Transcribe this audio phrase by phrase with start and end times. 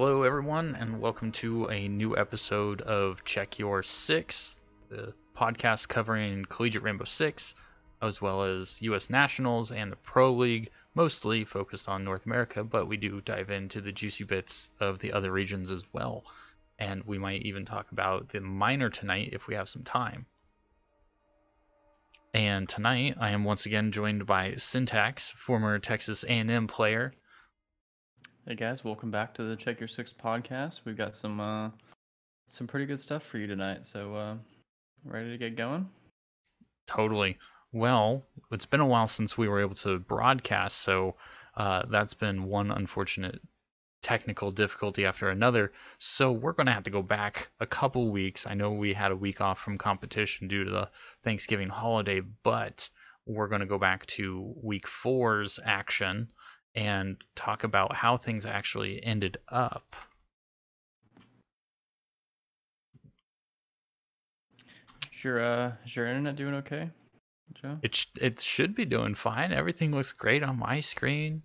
[0.00, 4.56] Hello, everyone, and welcome to a new episode of Check Your Six,
[4.88, 7.54] the podcast covering Collegiate Rainbow Six,
[8.00, 9.10] as well as U.S.
[9.10, 13.82] Nationals and the Pro League, mostly focused on North America, but we do dive into
[13.82, 16.24] the juicy bits of the other regions as well.
[16.78, 20.24] And we might even talk about the minor tonight if we have some time.
[22.32, 27.12] And tonight, I am once again joined by Syntax, former Texas A&M player,
[28.46, 30.80] Hey guys, welcome back to the Check Your Six podcast.
[30.86, 31.68] We've got some uh
[32.48, 33.84] some pretty good stuff for you tonight.
[33.84, 34.36] So uh
[35.04, 35.90] ready to get going?
[36.86, 37.36] Totally.
[37.70, 41.16] Well, it's been a while since we were able to broadcast, so
[41.54, 43.40] uh, that's been one unfortunate
[44.02, 45.72] technical difficulty after another.
[45.98, 48.46] So we're going to have to go back a couple weeks.
[48.46, 50.90] I know we had a week off from competition due to the
[51.22, 52.88] Thanksgiving holiday, but
[53.26, 56.28] we're going to go back to week four's action
[56.74, 59.96] and talk about how things actually ended up.
[65.14, 66.88] Is your uh is your internet doing okay,
[67.54, 67.78] Joe?
[67.82, 69.52] It sh- it should be doing fine.
[69.52, 71.42] Everything looks great on my screen.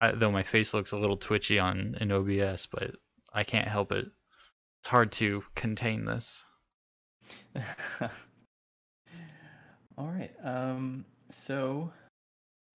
[0.00, 2.96] I, though my face looks a little twitchy on in OBS, but
[3.32, 4.06] I can't help it.
[4.80, 6.44] It's hard to contain this.
[9.96, 10.32] All right.
[10.42, 11.90] Um so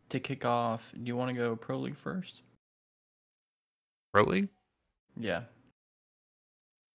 [0.10, 2.42] to kick off, do you want to go Pro League first?
[4.14, 4.50] Pro League?
[5.18, 5.44] Yeah.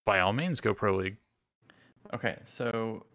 [0.05, 1.17] By all means, go Pro League.
[2.13, 3.05] Okay, so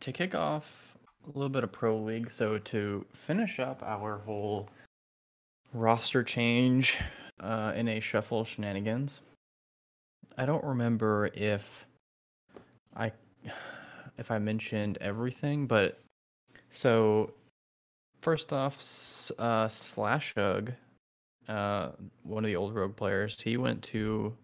[0.00, 4.68] to kick off a little bit of Pro League, so to finish up our whole
[5.72, 6.98] roster change,
[7.40, 9.20] uh, in a shuffle shenanigans,
[10.36, 11.86] I don't remember if
[12.96, 13.12] I
[14.18, 15.98] if I mentioned everything, but
[16.68, 17.32] so
[18.20, 18.78] first off,
[19.38, 20.74] uh, Slashug,
[21.48, 21.90] uh,
[22.22, 24.36] one of the old Rogue players, he went to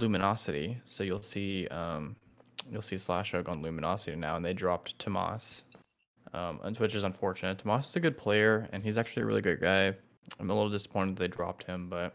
[0.00, 2.16] Luminosity, so you'll see um,
[2.70, 5.64] you'll see Slashug on Luminosity now, and they dropped Tomas,
[6.34, 7.58] um, which is unfortunate.
[7.58, 9.94] Tomas is a good player, and he's actually a really good guy.
[10.38, 12.14] I'm a little disappointed they dropped him, but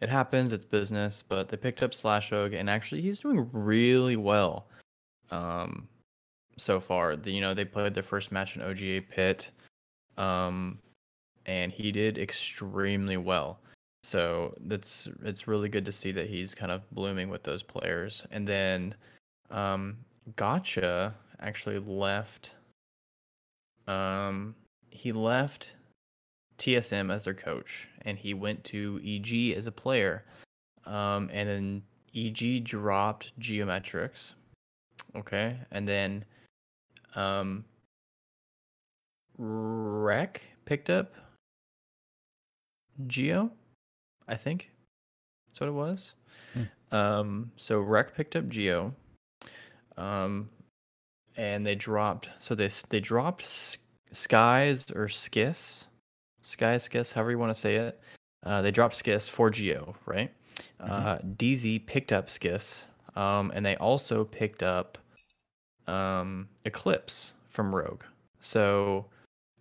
[0.00, 0.52] it happens.
[0.52, 1.24] It's business.
[1.26, 4.66] But they picked up Slashug, and actually he's doing really well.
[5.30, 5.88] Um,
[6.56, 7.16] so far.
[7.16, 9.50] The, you know, they played their first match in OGA Pit,
[10.16, 10.78] um,
[11.46, 13.58] and he did extremely well.
[14.02, 18.26] So that's it's really good to see that he's kind of blooming with those players.
[18.30, 18.94] And then
[19.50, 19.96] um,
[20.36, 22.52] Gotcha actually left.
[23.86, 24.54] Um,
[24.90, 25.74] he left
[26.58, 30.24] TSM as their coach, and he went to EG as a player.
[30.86, 31.82] Um, and then
[32.14, 34.34] EG dropped Geometrics.
[35.16, 36.24] Okay, and then
[37.16, 37.64] um,
[39.38, 41.14] Rec picked up
[43.06, 43.50] Geo,
[44.28, 44.70] I think.
[45.48, 46.14] That's what it was.
[46.52, 46.96] Hmm.
[46.96, 48.94] Um, so Rec picked up Geo.
[49.96, 50.48] Um,
[51.36, 52.28] and they dropped.
[52.38, 53.46] So they they dropped
[54.12, 55.86] Skies or Skis,
[56.42, 58.00] Sky Skis, however you want to say it.
[58.44, 60.30] Uh, they dropped Skis for Geo, right?
[60.80, 60.90] Mm-hmm.
[60.90, 62.86] Uh, DZ picked up Skis,
[63.16, 64.98] um, and they also picked up
[65.86, 68.02] um, Eclipse from Rogue.
[68.40, 69.06] So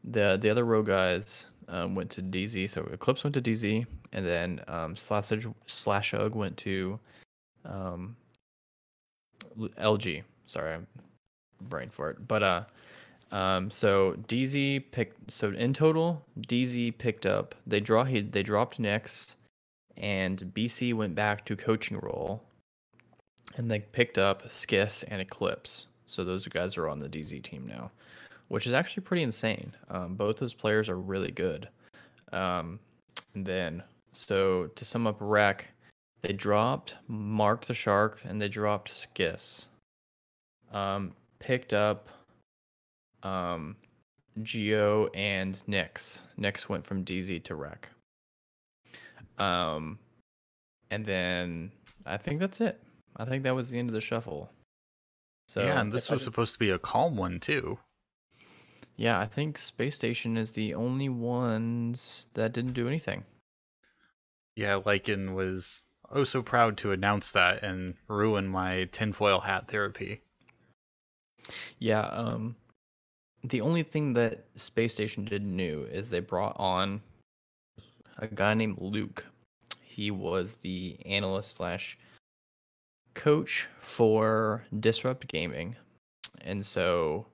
[0.03, 2.69] the the other Rogue guys um, went to DZ.
[2.69, 5.29] So Eclipse went to DZ, and then um, Slash
[5.67, 6.99] Slashug went to
[7.65, 8.15] um,
[9.57, 10.23] LG.
[10.45, 10.87] Sorry, I'm
[11.61, 12.27] brain for it.
[12.27, 12.63] But uh,
[13.31, 15.31] um, so DZ picked.
[15.31, 17.55] So in total, DZ picked up.
[17.65, 18.03] They draw.
[18.03, 19.35] He they dropped next,
[19.97, 22.43] and BC went back to coaching role,
[23.57, 25.87] and they picked up Skis and Eclipse.
[26.05, 27.91] So those guys are on the DZ team now,
[28.47, 29.73] which is actually pretty insane.
[29.89, 31.67] Um, both those players are really good.
[32.31, 32.79] Um,
[33.33, 35.67] and then, so to sum up Rack,
[36.21, 39.67] they dropped Mark the Shark and they dropped Skis.
[40.71, 42.07] Um, picked up
[43.21, 43.75] um,
[44.41, 46.19] Geo and Nix.
[46.37, 47.89] Nix went from DZ to Rec.
[49.37, 49.99] Um,
[50.91, 51.71] and then
[52.05, 52.81] I think that's it.
[53.17, 54.49] I think that was the end of the shuffle.
[55.47, 57.77] So yeah, and this was I, supposed to be a calm one too.
[58.95, 63.23] Yeah, I think Space Station is the only ones that didn't do anything.
[64.55, 70.21] Yeah, Lycan was oh so proud to announce that and ruin my tinfoil hat therapy.
[71.79, 72.55] Yeah, um
[73.43, 77.01] the only thing that Space Station did new is they brought on
[78.17, 79.25] a guy named Luke.
[79.81, 81.97] He was the analyst slash
[83.13, 85.75] coach for Disrupt Gaming.
[86.41, 87.25] And so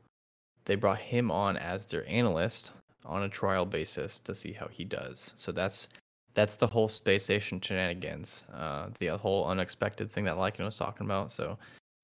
[0.66, 2.72] they brought him on as their analyst
[3.06, 5.34] on a trial basis to see how he does.
[5.36, 5.90] So that's
[6.36, 8.44] that's the whole space station shenanigans.
[8.54, 11.32] Uh, the whole unexpected thing that Lycan was talking about.
[11.32, 11.58] So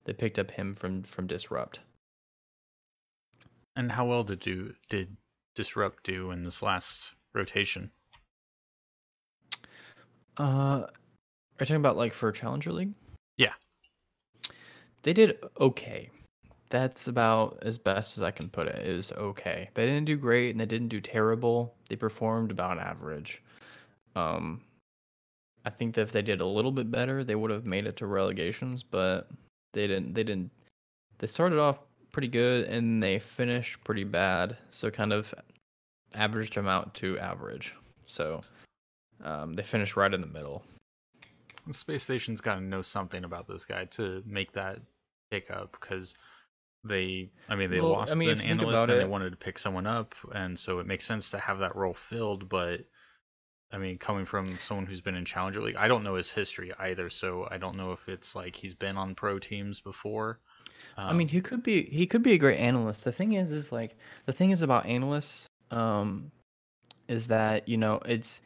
[0.06, 1.80] they picked up him from from Disrupt.
[3.76, 5.16] And how well did do did
[5.56, 7.92] Disrupt do in this last rotation?
[10.38, 10.42] Uh,
[10.84, 10.90] are
[11.60, 12.94] you talking about like for Challenger League?
[15.06, 16.10] They did okay.
[16.72, 18.80] That's about as best as I can put it.
[18.80, 18.88] it.
[18.88, 19.70] Is okay.
[19.76, 21.76] They didn't do great and they didn't do terrible.
[21.88, 23.44] They performed about average.
[24.16, 24.62] Um,
[25.64, 27.98] I think that if they did a little bit better, they would have made it
[27.98, 29.30] to relegations, but
[29.74, 30.16] they didn't.
[30.16, 30.50] They didn't.
[31.20, 31.78] They started off
[32.12, 34.58] pretty good and they finished pretty bad.
[34.72, 35.36] So kind of
[36.16, 37.76] averaged them out to average.
[38.08, 38.42] So
[39.24, 40.64] um, they finished right in the middle.
[41.72, 44.80] Space station's got to know something about this guy to make that
[45.32, 46.14] pick up because
[46.84, 49.06] they, I mean, they Well, lost I mean, an if you think analyst and they
[49.06, 52.48] wanted to pick someone up, and so it makes sense to have that role filled.
[52.50, 52.82] But
[53.72, 56.72] I mean, coming from someone who's been in Challenger League, I don't know his history
[56.80, 60.40] either, so I don't know if it's like he's been on pro teams before.
[61.08, 63.04] I mean, Um, he could be he could be a great analyst.
[63.04, 66.32] The thing is, is like the thing is about analysts, um,
[67.08, 68.42] is that you know it's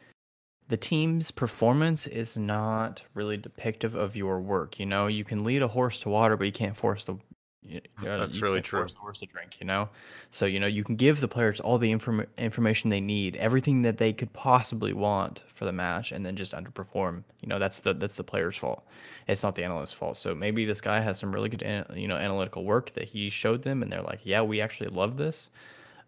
[0.70, 4.78] the team's performance is not really depictive of your work.
[4.78, 7.16] You know, you can lead a horse to water, but you can't force the.
[7.62, 8.80] You, That's you really true.
[8.80, 9.56] Force the horse to drink.
[9.60, 9.88] You know,
[10.30, 13.82] so you know you can give the players all the inform- information they need, everything
[13.82, 17.24] that they could possibly want for the match, and then just underperform.
[17.40, 18.86] You know, that's the that's the player's fault.
[19.26, 20.16] It's not the analyst's fault.
[20.16, 23.28] So maybe this guy has some really good, an- you know, analytical work that he
[23.28, 25.50] showed them, and they're like, yeah, we actually love this.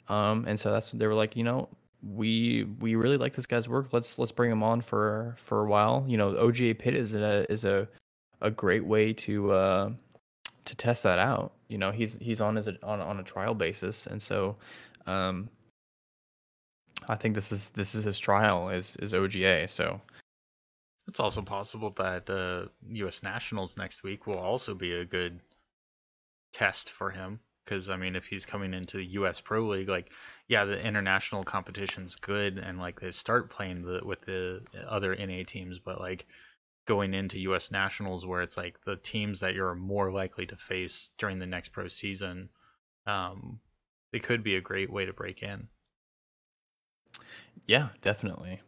[0.08, 1.68] Um, and so that's they were like, you know,
[2.02, 3.92] we we really like this guy's work.
[3.92, 6.04] Let's let's bring him on for for a while.
[6.08, 7.88] You know, OGA Pit is a is a
[8.40, 9.90] a great way to uh,
[10.64, 11.52] to test that out.
[11.68, 14.56] You know, he's he's on a on on a trial basis, and so
[15.06, 15.48] um,
[17.08, 19.68] I think this is this is his trial is is OGA.
[19.68, 20.00] So
[21.06, 23.22] It's also possible that uh, U.S.
[23.22, 25.40] Nationals next week will also be a good
[26.52, 27.40] test for him.
[27.64, 29.40] Because I mean, if he's coming into the U.S.
[29.40, 30.10] Pro League, like,
[30.48, 35.42] yeah, the international competition's good, and like they start playing the, with the other NA
[35.46, 36.26] teams, but like
[36.86, 37.70] going into U.S.
[37.70, 41.68] Nationals, where it's like the teams that you're more likely to face during the next
[41.68, 42.48] pro season,
[43.06, 43.60] um,
[44.12, 45.68] it could be a great way to break in.
[47.66, 48.60] Yeah, definitely.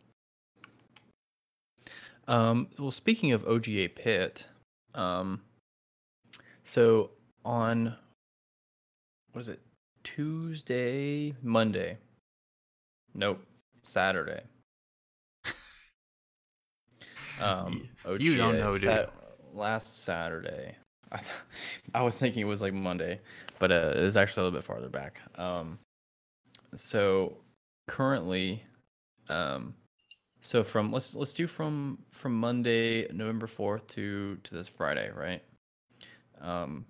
[2.27, 4.47] Um, well, speaking of OGA Pit,
[4.95, 5.43] um,
[6.63, 7.11] so
[7.45, 7.97] on
[9.35, 9.61] what is it?
[10.05, 11.99] Tuesday, Monday.
[13.15, 13.45] Nope,
[13.83, 14.43] Saturday.
[17.41, 18.79] Um, Y- you don't OGA, know, you?
[18.79, 19.13] Sat-
[19.53, 20.77] Last Saturday.
[21.11, 21.33] I, th-
[21.95, 23.21] I was thinking it was like Monday,
[23.59, 25.21] but uh, it was actually a little bit farther back.
[25.37, 25.79] Um,
[26.77, 27.37] so
[27.89, 28.63] currently,
[29.29, 29.75] um,
[30.43, 35.43] so from let's let's do from from Monday, November fourth to to this Friday, right?
[36.41, 36.85] Um,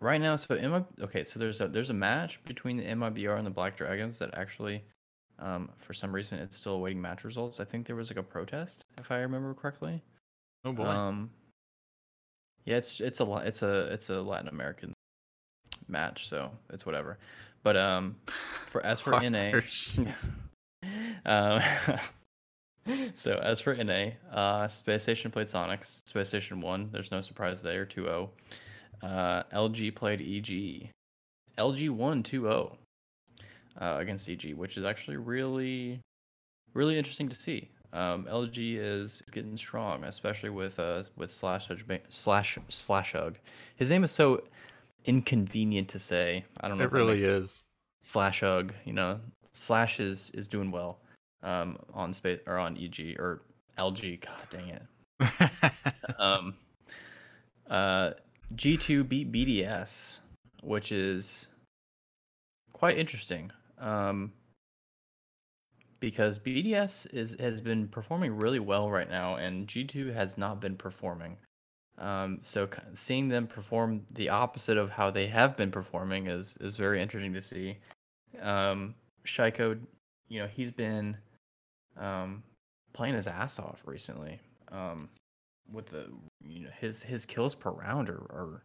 [0.00, 3.46] right now, so MI, okay, so there's a there's a match between the MIBR and
[3.46, 4.82] the Black Dragons that actually,
[5.38, 7.60] um, for some reason, it's still awaiting match results.
[7.60, 10.02] I think there was like a protest, if I remember correctly.
[10.64, 10.84] Oh boy.
[10.84, 11.30] Um,
[12.64, 13.36] yeah, it's it's a.
[13.44, 14.92] It's a it's a Latin American
[15.88, 17.18] match, so it's whatever.
[17.62, 18.16] But um,
[18.66, 19.60] for as for NA,
[21.26, 21.60] um,
[23.14, 26.06] so as for NA, uh, Space Station played Sonics.
[26.08, 26.88] Space Station won.
[26.92, 27.84] There's no surprise there.
[27.84, 28.28] 2-0.
[29.02, 30.90] Uh, LG played EG.
[31.58, 32.76] LG won 2-0
[33.80, 36.00] uh, against EG, which is actually really,
[36.74, 37.70] really interesting to see.
[37.92, 43.36] Um, LG is getting strong, especially with uh with slash Hug slash slash hug.
[43.74, 44.44] His name is so
[45.06, 46.44] inconvenient to say.
[46.60, 46.84] I don't know.
[46.84, 47.64] It really is.
[48.02, 49.20] slash hug you know
[49.52, 51.00] slash is is doing well
[51.42, 53.42] um on space or on eg or
[53.78, 56.54] lg god dang it um
[57.68, 58.10] uh
[58.54, 60.18] g2 beat bds
[60.62, 61.48] which is
[62.72, 64.32] quite interesting um
[66.00, 70.76] because bds is has been performing really well right now and g2 has not been
[70.76, 71.36] performing
[72.00, 76.76] um, so seeing them perform the opposite of how they have been performing is is
[76.76, 77.76] very interesting to see.
[78.40, 78.94] Um,
[80.28, 81.16] you know, he's been
[81.98, 82.42] um,
[82.94, 84.40] playing his ass off recently.
[84.72, 85.10] Um,
[85.72, 86.06] with the
[86.44, 88.62] you know his his kills per round are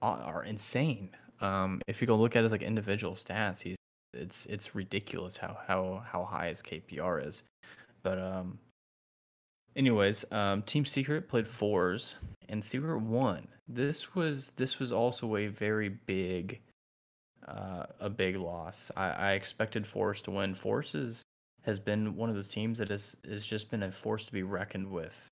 [0.00, 1.10] are, are insane.
[1.40, 3.76] Um, if you go look at his like individual stats, he's
[4.14, 7.42] it's it's ridiculous how how how high his KPR is.
[8.02, 8.58] But um,
[9.76, 12.16] anyways, um, Team Secret played forZe
[12.48, 13.46] and Secret won.
[13.68, 16.60] This was this was also a very big
[17.48, 18.90] uh, a big loss.
[18.96, 20.54] I, I expected forZe to win.
[20.54, 21.22] forZe is
[21.62, 24.42] has been one of those teams that has has just been a force to be
[24.42, 25.28] reckoned with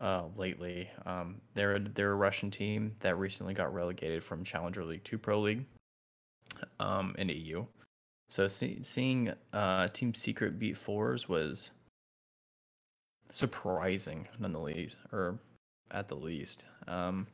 [0.00, 0.88] uh, lately.
[1.06, 5.40] Um, they're they're a Russian team that recently got relegated from Challenger League to Pro
[5.40, 5.64] League
[6.80, 7.64] um, in EU.
[8.28, 11.70] So see, seeing uh, Team Secret beat forZe was
[13.30, 14.54] surprising, none
[15.12, 15.38] or
[15.90, 16.64] at the least.
[16.86, 17.26] Um,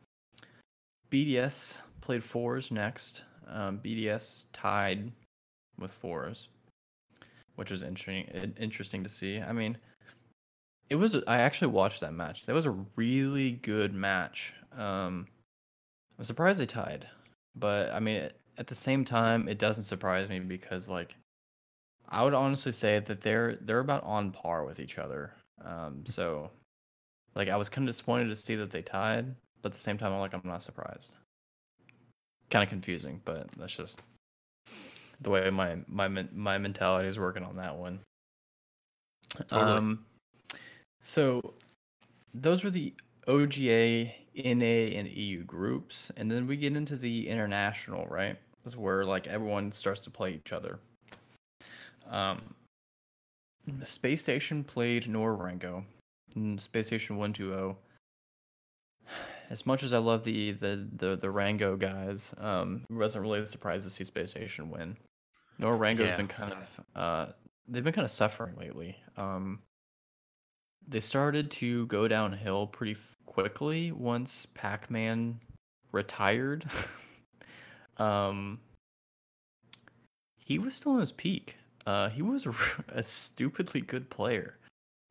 [1.11, 3.25] BDS played forZe next.
[3.49, 5.13] Um, BDS tied
[5.79, 6.49] with forZe,
[7.57, 8.55] which was interesting.
[8.59, 9.41] Interesting to see.
[9.41, 9.77] I mean,
[10.91, 11.17] it was.
[11.27, 12.47] I actually watched that match.
[12.47, 14.53] That was a really good match.
[14.77, 15.27] Um,
[16.19, 17.07] I'm surprised they tied,
[17.57, 21.17] but I mean, at the same time, it doesn't surprise me because like,
[22.09, 25.35] I would honestly say that they're they're about on par with each other.
[25.65, 26.51] Um, so,
[27.35, 29.99] like, I was kind of disappointed to see that they tied, but at the same
[29.99, 31.15] time, I'm like, I'm not surprised.
[32.51, 34.03] Kind of confusing, but that's just
[35.21, 38.01] the way my my my mentality is working on that one.
[39.49, 39.79] Totally.
[39.79, 40.05] Um,
[41.05, 41.55] so
[42.33, 42.95] those were the
[43.29, 48.37] OGA, NA, and EU groups, and then we get into the international, right?
[48.65, 50.79] That's where like everyone starts to play each other.
[52.11, 52.55] Um,
[53.67, 55.85] the space station played Nora-Rengo,
[56.57, 57.77] Space Station won Two Zero.
[59.51, 63.85] As much as I love the the the, the Rango guys, um, wasn't really surprised
[63.85, 64.97] to see Space Station win.
[65.59, 66.17] Nora-Rengo's yeah.
[66.17, 67.27] been kind of uh,
[67.69, 68.97] they've been kind of suffering lately.
[69.19, 69.61] Um,
[70.89, 75.41] they started to go downhill pretty quickly once Pac-Man
[75.93, 76.65] retired.
[77.97, 78.61] um,
[80.37, 81.57] he was still in his peak.
[81.87, 82.55] Uh, he was a,
[82.89, 84.59] a stupidly good player.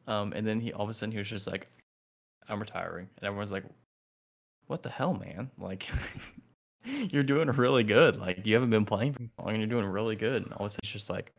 [0.07, 1.67] Um, and then he all of a sudden he was just like,
[2.49, 3.63] "I'm retiring," and everyone's like,
[4.67, 5.49] "What the hell, man?
[5.57, 5.87] Like,
[6.83, 8.19] you're doing really good.
[8.19, 10.67] Like, you haven't been playing for long, and you're doing really good." And all of
[10.67, 11.31] a sudden, it's just like,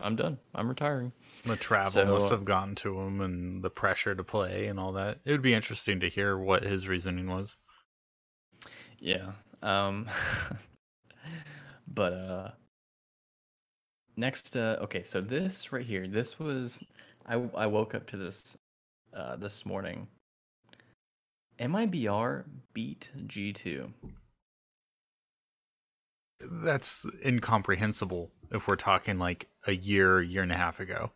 [0.00, 0.38] "I'm done.
[0.54, 1.12] I'm retiring."
[1.44, 4.92] The travel so, must have gotten to him, and the pressure to play, and all
[4.92, 5.20] that.
[5.24, 7.56] It would be interesting to hear what his reasoning was.
[8.98, 9.32] Yeah.
[9.62, 10.08] Um.
[11.90, 12.50] but uh
[14.16, 16.82] next uh okay so this right here this was
[17.26, 18.56] i i woke up to this
[19.14, 20.06] uh this morning
[21.60, 23.92] mibr beat g2
[26.62, 31.12] that's incomprehensible if we're talking like a year year and a half ago.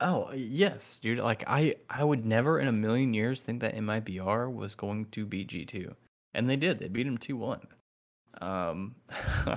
[0.00, 4.52] Oh yes dude like i i would never in a million years think that mibr
[4.52, 5.94] was going to beat g2
[6.34, 7.60] and they did they beat him 2-1
[8.42, 8.96] um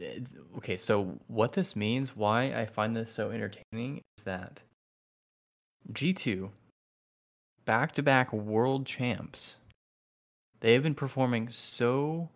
[0.00, 0.20] Eh,
[0.56, 4.62] okay, so what this means, why I find this so entertaining, is that
[5.92, 6.50] G2,
[7.64, 9.56] back to back world champs,
[10.60, 12.30] they have been performing so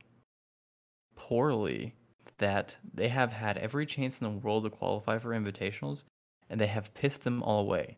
[1.16, 1.94] poorly
[2.40, 6.02] that they have had every chance in the world to qualify for invitationals,
[6.48, 7.96] and they have pissed them all away.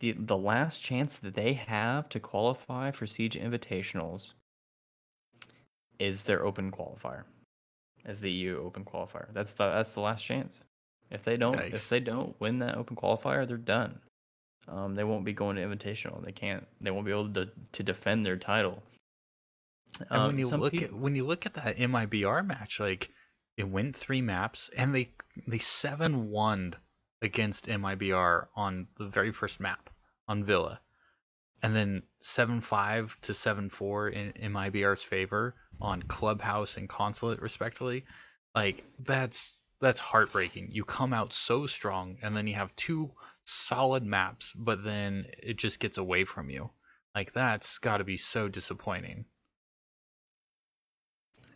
[0.00, 4.34] The, the last chance that they have to qualify for Siege Invitationals
[5.98, 7.24] is their open qualifier
[8.04, 9.26] as the EU Open qualifier.
[9.32, 10.60] That's the that's the last chance.
[11.10, 11.74] If they don't nice.
[11.74, 13.98] if they don't win that Open qualifier, they're done.
[14.68, 16.24] Um, they won't be going to Invitational.
[16.24, 16.66] They can't.
[16.80, 18.82] They won't be able to to defend their title.
[20.08, 20.86] And um, when you look people...
[20.86, 23.10] at when you look at that MIBR match, like
[23.60, 25.10] it went three maps and they
[25.46, 26.74] they seven won
[27.22, 29.90] against MIBR on the very first map
[30.26, 30.80] on Villa,
[31.62, 38.06] and then seven five to seven four in MIBR's favor on Clubhouse and Consulate respectively,
[38.54, 40.70] like that's that's heartbreaking.
[40.72, 43.10] You come out so strong and then you have two
[43.44, 46.70] solid maps, but then it just gets away from you.
[47.14, 49.26] Like that's got to be so disappointing.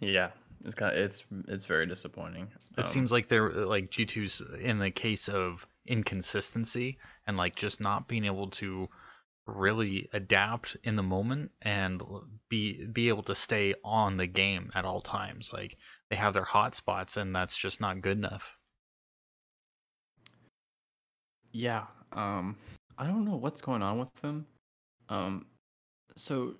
[0.00, 0.32] Yeah,
[0.64, 2.48] it's got it's it's very disappointing.
[2.78, 7.80] It um, seems like they're like G2's in the case of inconsistency and like just
[7.80, 8.88] not being able to
[9.46, 12.02] really adapt in the moment and
[12.48, 15.50] be be able to stay on the game at all times.
[15.52, 15.76] Like
[16.08, 18.56] they have their hot spots and that's just not good enough.
[21.52, 21.84] Yeah.
[22.12, 22.56] Um
[22.96, 24.46] I don't know what's going on with them.
[25.10, 25.46] Um
[26.16, 26.54] so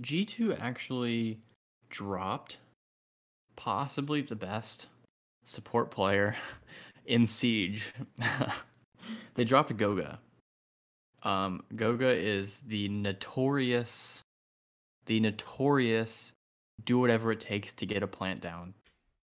[0.00, 1.38] G2 actually
[1.92, 2.58] dropped
[3.54, 4.88] possibly the best
[5.44, 6.34] support player
[7.06, 7.92] in Siege.
[9.34, 10.18] they dropped Goga
[11.22, 14.22] um, Goga is the notorious,
[15.06, 16.32] the notorious
[16.84, 18.74] do whatever it takes to get a plant down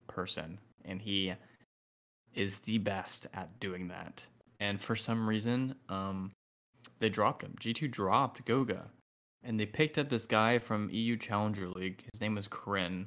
[0.07, 1.33] person, and he
[2.35, 4.23] is the best at doing that.
[4.61, 6.33] And for some reason, um,
[6.99, 7.55] they dropped him.
[7.61, 8.91] G2 dropped Goga,
[9.43, 12.05] and they picked up this guy from EU Challenger League.
[12.13, 13.07] His name was Krin,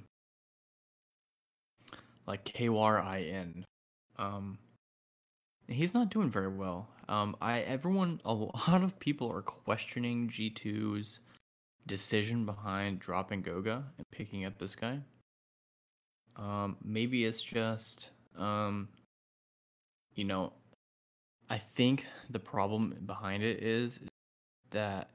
[2.27, 3.65] like K R I N.
[4.17, 4.57] Um,
[5.67, 6.88] he's not doing very well.
[7.09, 11.19] Um, I everyone a lot of people are questioning G2's
[11.88, 15.00] decision behind dropping Goga and picking up this guy.
[16.38, 18.88] Um, maybe it's just um,
[20.15, 20.53] you know,
[21.50, 24.00] I think the problem behind it is
[24.71, 25.09] that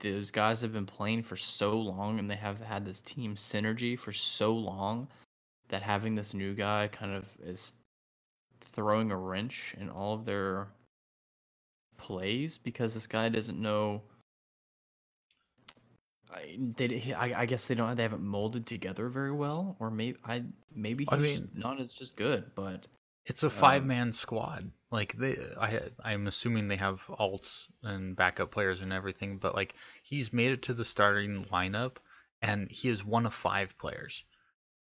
[0.00, 3.98] those guys have been playing for so long and they have had this team synergy
[3.98, 5.08] for so long
[5.68, 7.72] that having this new guy kind of is
[8.60, 10.68] throwing a wrench in all of their
[11.96, 14.02] plays because this guy doesn't know.
[16.32, 17.94] I, they, I, I guess they don't.
[17.96, 20.42] They haven't molded together very well, or maybe I
[20.74, 22.44] maybe he's I mean- not as just good.
[22.54, 22.86] But
[23.26, 24.70] It's a um, five man squad.
[24.90, 29.74] Like they, I, I'm assuming they have alts and backup players and everything, but like
[30.02, 31.96] he's made it to the starting lineup,
[32.40, 34.24] and he is one of five players.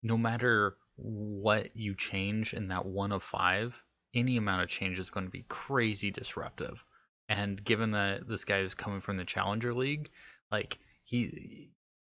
[0.02, 3.80] No matter what you change in that one of five,
[4.14, 6.84] any amount of change is going to be crazy disruptive.
[7.30, 10.10] And given that this guy is coming from the Challenger League,
[10.52, 11.70] like he,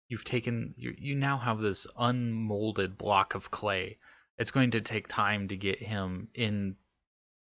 [0.08, 3.98] you've taken, you, you now have this unmolded block of clay
[4.40, 6.78] it's going to take time to get him in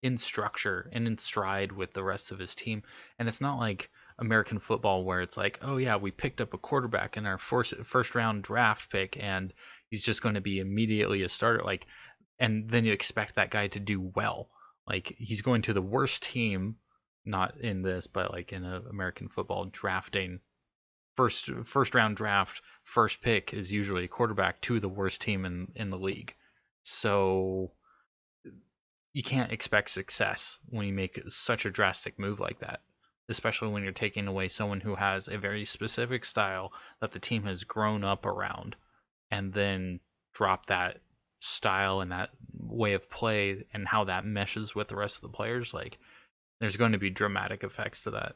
[0.02, 2.84] in structure and in stride with the rest of his team.
[3.20, 3.90] And it's not like
[4.20, 7.76] american football where it's like oh yeah we picked up a quarterback in our first
[7.86, 9.54] first round draft pick and
[9.92, 11.64] he's just going to be immediately a starter.
[11.64, 11.88] Like
[12.40, 14.50] and then you expect that guy to do well.
[14.88, 16.78] Like he's going to the worst team
[17.26, 20.40] not in this but like in a american football drafting
[21.18, 25.68] first first round draft first pick is usually a quarterback to the worst team in
[25.76, 26.34] in the league.
[26.84, 27.74] So
[29.18, 32.82] you can't expect success when you make such a drastic move like that,
[33.30, 37.42] especially when you're taking away someone who has a very specific style that the team
[37.42, 38.76] has grown up around
[39.32, 40.00] and then
[40.36, 41.00] drop that
[41.40, 45.36] style and that way of play and how that meshes with the rest of the
[45.36, 45.98] players like
[46.60, 48.36] there's going to be dramatic effects to that.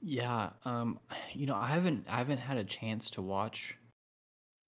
[0.00, 0.98] yeah, um,
[1.32, 3.76] you know, I haven't I haven't had a chance to watch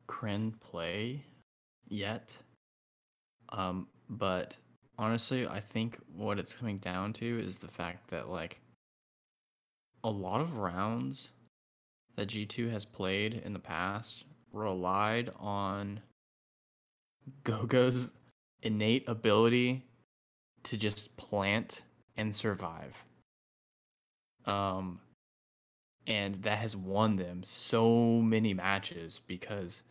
[0.06, 1.24] Kryn play
[1.88, 2.36] yet.
[3.48, 4.56] Um, but
[4.98, 8.60] honestly, I think what it's coming down to is the fact that like
[10.02, 11.32] a lot of rounds
[12.16, 16.00] that G2 has played in the past relied on
[17.44, 18.12] Goga's
[18.62, 19.84] innate ability
[20.64, 21.82] to just plant
[22.16, 23.04] and survive.
[24.44, 25.00] Um
[26.06, 29.84] and that has won them so many matches because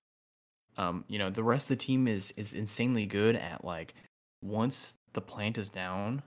[0.77, 3.93] um, you know, the rest of the team is is insanely good at like
[4.41, 6.21] once the plant is down,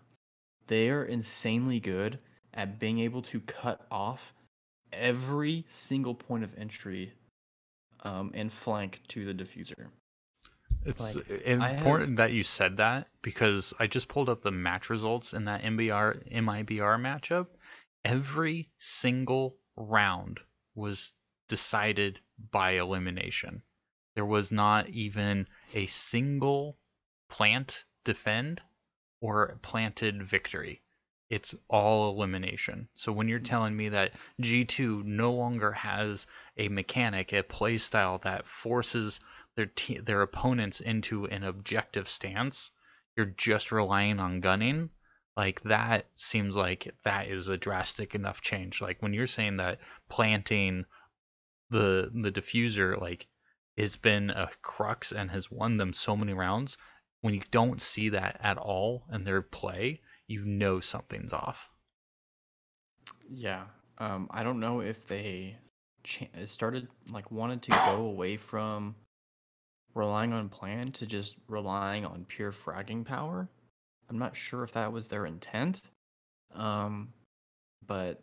[0.67, 2.19] they are insanely good
[2.55, 4.35] at being able to cut off
[4.93, 7.13] every single point of entry
[8.05, 9.89] um, and flank to the defuser.
[10.85, 15.33] It's Like, important that you said that because I just pulled up the match results
[15.33, 17.47] in that MBR MIBR matchup.
[18.05, 20.41] Every single round
[20.75, 21.13] was
[21.49, 22.21] decided
[22.51, 23.63] by elimination.
[24.15, 26.77] There was not even a single
[27.29, 28.61] plant defend
[29.21, 30.83] or planted victory.
[31.31, 32.89] It's all elimination.
[32.95, 38.19] So when you're telling me that G2 no longer has a mechanic, a play style
[38.19, 39.21] that forces
[39.55, 42.71] their te- their opponents into an objective stance,
[43.17, 44.91] you're just relying on gunning.
[45.37, 48.83] Like that seems like that is a drastic enough change.
[48.83, 50.85] Like when you're saying that planting
[51.71, 53.27] the the defuser like
[53.79, 56.77] has been a crux and has won them so many rounds,
[57.23, 61.69] when you don't see that at all in their play, you know something's off.
[63.31, 63.65] Yeah.
[63.99, 65.57] Um, I don't know if they
[66.45, 68.95] started like wanted to go away from
[69.95, 73.49] relying on plan to just relying on pure fragging power.
[74.11, 75.81] I'm not sure if that was their intent.
[76.55, 77.13] Um,
[77.87, 78.21] but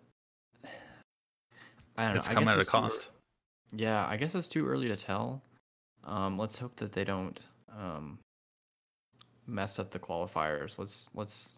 [1.97, 2.41] I don't It's know.
[2.41, 3.09] At a it's too cost.
[3.73, 5.41] Yeah, I guess it's too early to tell.
[6.03, 7.39] Um, let's hope that they don't
[7.77, 8.19] um,
[9.49, 10.77] mess up the qualifiers.
[10.77, 11.53] Let's let's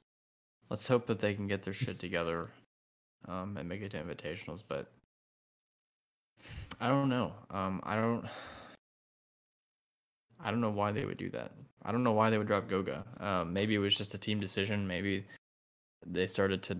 [0.70, 2.50] let's hope that they can get their shit together
[3.28, 4.64] um, and make it to invitationals.
[4.68, 4.88] But
[6.80, 7.34] I don't know.
[7.52, 8.26] Um, I don't.
[10.44, 11.52] I don't know why they would do that.
[11.84, 13.04] I don't know why they would drop Goga.
[13.20, 14.88] Um, maybe it was just a team decision.
[14.88, 15.26] Maybe
[16.06, 16.78] they started to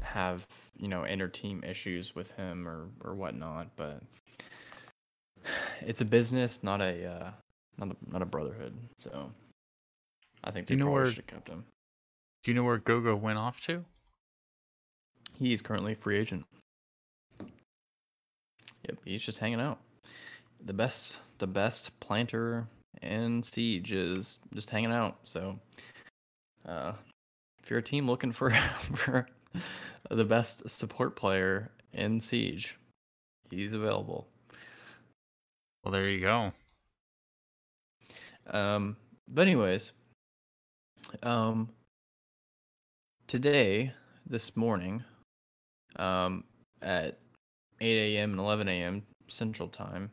[0.00, 0.46] have
[0.76, 3.68] you know inter team issues with him or or whatnot.
[3.76, 4.02] But
[5.80, 7.30] it's a business, not a uh,
[7.78, 8.74] not a not a brotherhood.
[8.96, 9.30] So
[10.44, 11.64] I think they you know probably where- should have kept him.
[12.42, 13.84] Do you know where Goga went off to?
[15.38, 16.44] He is currently a free agent.
[17.40, 19.80] Yep, he's just hanging out.
[20.64, 22.68] The best, the best planter
[23.02, 25.18] and Siege is just hanging out.
[25.24, 25.58] So,
[26.66, 26.92] uh,
[27.62, 28.50] if you're a team looking for
[28.94, 29.26] for
[30.10, 32.78] the best support player in Siege,
[33.50, 34.28] he's available.
[35.84, 36.52] Well, there you go.
[38.50, 38.96] Um,
[39.28, 39.92] but anyways,
[41.22, 41.68] um,
[43.26, 43.92] today,
[44.26, 45.02] this morning,
[45.96, 46.44] um,
[46.82, 47.18] at
[47.80, 48.30] 8 a.m.
[48.32, 49.02] and 11 a.m.
[49.28, 50.10] Central Time,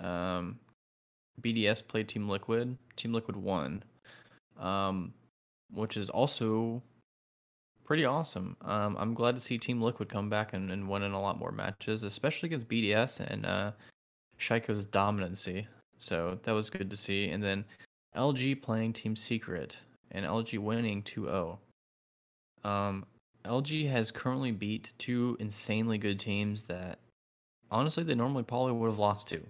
[0.00, 0.58] um,
[1.40, 2.76] BDS played Team Liquid.
[2.96, 3.82] Team Liquid won,
[4.58, 5.12] um,
[5.72, 6.82] which is also
[7.84, 8.56] pretty awesome.
[8.62, 11.38] Um, I'm glad to see Team Liquid come back and, and win in a lot
[11.38, 13.72] more matches, especially against BDS and uh,
[14.38, 15.66] Shaiiko's dominancy.
[16.02, 17.28] So that was good to see.
[17.28, 17.64] And then
[18.16, 19.78] LG playing Team Secret
[20.10, 21.60] and LG winning 2 0.
[22.64, 23.06] Um,
[23.44, 26.98] LG has currently beat two insanely good teams that
[27.70, 29.46] honestly they normally probably would have lost to.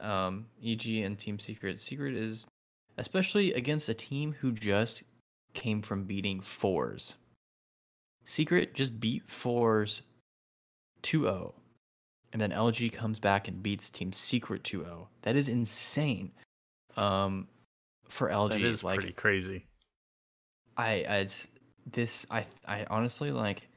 [0.00, 1.80] Um, EG and Team Secret.
[1.80, 2.46] Secret is
[2.96, 5.02] especially against a team who just
[5.52, 7.16] came from beating forZe.
[8.24, 10.02] Secret just beat forZe
[11.02, 11.54] 2 0.
[12.32, 15.08] And then LG comes back and beats Team Secret 2 0.
[15.22, 16.32] That is insane.
[16.96, 17.46] Um,
[18.08, 19.66] for LG, That is like pretty crazy.
[20.76, 21.48] I, I it's
[21.90, 23.68] this I I honestly like.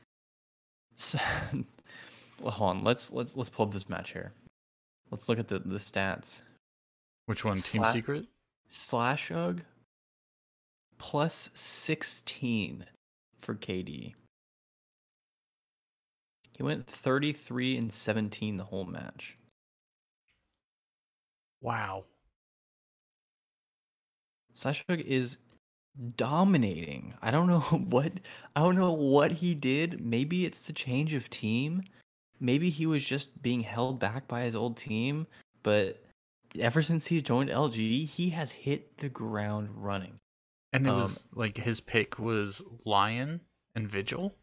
[2.42, 2.84] well, hold on.
[2.84, 4.32] Let's let's let's pull up this match here.
[5.12, 6.42] Let's look at the the stats.
[7.26, 7.58] Which one?
[7.58, 8.26] Team Secret?
[8.68, 9.62] Slash Ugg
[10.98, 12.86] plus sixteen
[13.40, 14.14] for KD.
[16.56, 19.38] He went thirty three and seventeen the whole match.
[21.62, 22.06] Wow.
[24.54, 25.38] Slash Ugg is
[26.16, 27.14] dominating.
[27.22, 28.12] I don't know what
[28.56, 30.06] I don't know what he did.
[30.06, 31.84] Maybe it's the change of team.
[32.40, 35.26] Maybe he was just being held back by his old team,
[35.64, 36.04] but
[36.60, 40.20] ever since he joined LG, he has hit the ground running.
[40.74, 43.40] And it Um, was like his pick was Lion
[43.76, 44.36] and Vigil.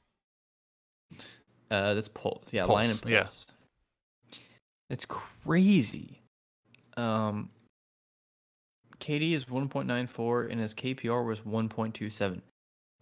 [1.72, 2.52] Uh that's Pulse.
[2.52, 3.22] Yeah, line and Pulse, yeah.
[3.22, 3.46] Pulse.
[4.90, 6.20] It's crazy.
[6.96, 7.48] Um
[9.00, 12.40] KD is 1.94 and his KPR was 1.27.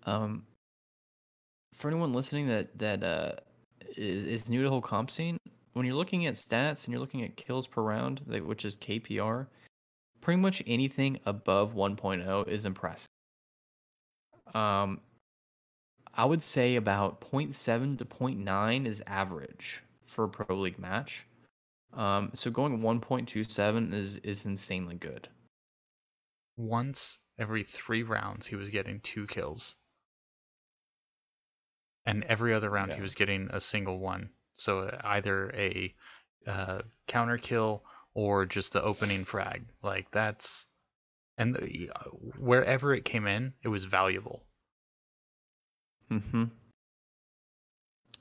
[0.07, 0.47] Um
[1.75, 3.33] for anyone listening that that uh
[3.97, 5.37] is, is new to the whole comp scene,
[5.73, 8.77] when you're looking at stats and you're looking at kills per round, like, which is
[8.77, 9.47] KPR,
[10.21, 13.09] pretty much anything above 1.0 is impressive.
[14.55, 15.01] Um,
[16.15, 21.25] I would say about 0.7 to 0.9 is average for a pro league match.
[21.93, 25.29] Um, so going 1.27 is is insanely good.
[26.57, 29.75] Once every three rounds, he was getting two kills.
[32.07, 34.31] And every other round, he was getting a single one.
[34.55, 35.95] So either a
[36.47, 39.65] uh, counter kill or just the opening frag.
[39.83, 40.67] Like that's.
[41.39, 41.91] And the,
[42.39, 44.45] wherever it came in, it was valuable.
[46.13, 46.45] Mm-hmm.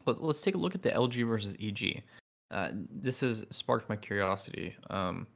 [0.06, 2.04] Let, let's take a look at the LG versus EG.
[2.52, 4.76] Uh, this has sparked my curiosity.
[4.90, 5.28] Um,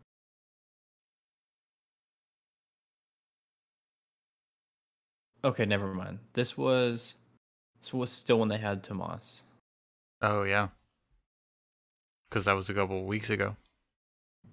[5.43, 6.19] okay, never mind.
[6.33, 7.15] This was
[7.81, 9.43] this was still when they had Tomas.
[10.21, 10.69] Oh, yeah.
[12.29, 13.55] Because that was a couple of weeks ago.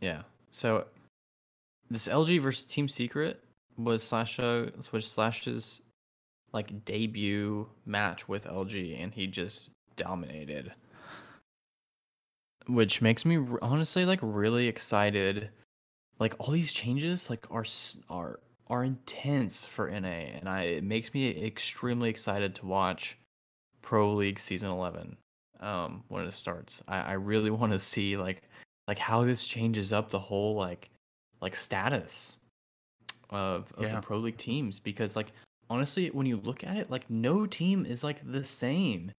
[0.00, 0.22] Yeah.
[0.50, 0.84] So
[1.90, 3.42] this LG versus Team Secret
[3.78, 5.80] was Slasha was Slash's
[6.52, 10.72] like debut match with LG, and he just dominated.
[12.66, 15.50] Which makes me honestly like really excited.
[16.18, 17.64] Like all these changes like are
[18.08, 23.18] are are intense for NA, and I it makes me extremely excited to watch
[23.82, 25.16] Pro League Season Eleven
[25.60, 26.82] um, when it starts.
[26.86, 28.42] I, I really want to see like
[28.86, 30.90] like how this changes up the whole like
[31.40, 32.38] like status
[33.30, 33.94] of, of Yeah.
[33.94, 35.32] the pro league teams because like
[35.70, 39.10] honestly when you look at it like no team is like the same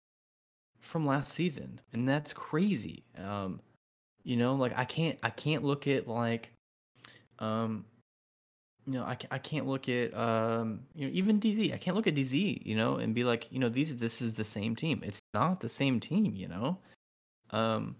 [0.82, 3.04] from last season and that's crazy.
[3.18, 3.60] Um
[4.24, 6.52] you know like i can't i can't look at like
[7.40, 7.86] um
[8.86, 12.08] you know I, I can't look at um you know even dz i can't look
[12.08, 15.02] at dz you know and be like you know these this is the same team.
[15.04, 16.78] It's not the same team you know?
[17.52, 17.96] Um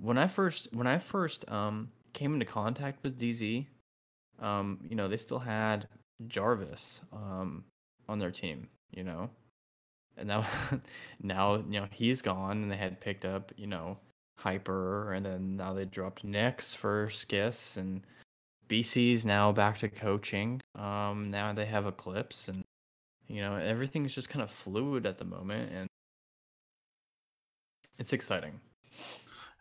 [0.00, 3.66] when i first when i first um came into contact with dz
[4.40, 5.88] um you know they still had
[6.28, 7.64] jarvis um
[8.08, 9.28] on their team you know
[10.16, 10.46] and now
[11.22, 13.98] now you know he's gone and they had picked up you know
[14.38, 18.02] hyper and then now they dropped Nyx for skis and
[18.68, 22.64] bc's now back to coaching um now they have eclipse and
[23.28, 25.88] you know everything's just kind of fluid at the moment and
[27.98, 28.60] it's exciting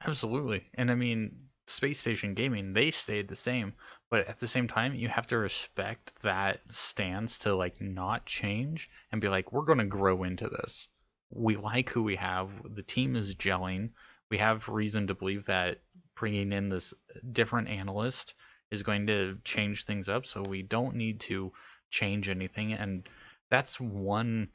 [0.05, 0.63] Absolutely.
[0.75, 1.35] And I mean,
[1.67, 3.73] Space Station Gaming, they stayed the same.
[4.09, 8.89] But at the same time, you have to respect that stance to like not change
[9.11, 10.87] and be like, we're going to grow into this.
[11.31, 12.49] We like who we have.
[12.75, 13.89] The team is gelling.
[14.29, 15.81] We have reason to believe that
[16.15, 16.93] bringing in this
[17.31, 18.35] different analyst
[18.71, 20.25] is going to change things up.
[20.25, 21.51] So we don't need to
[21.89, 22.73] change anything.
[22.73, 23.07] And
[23.49, 24.49] that's one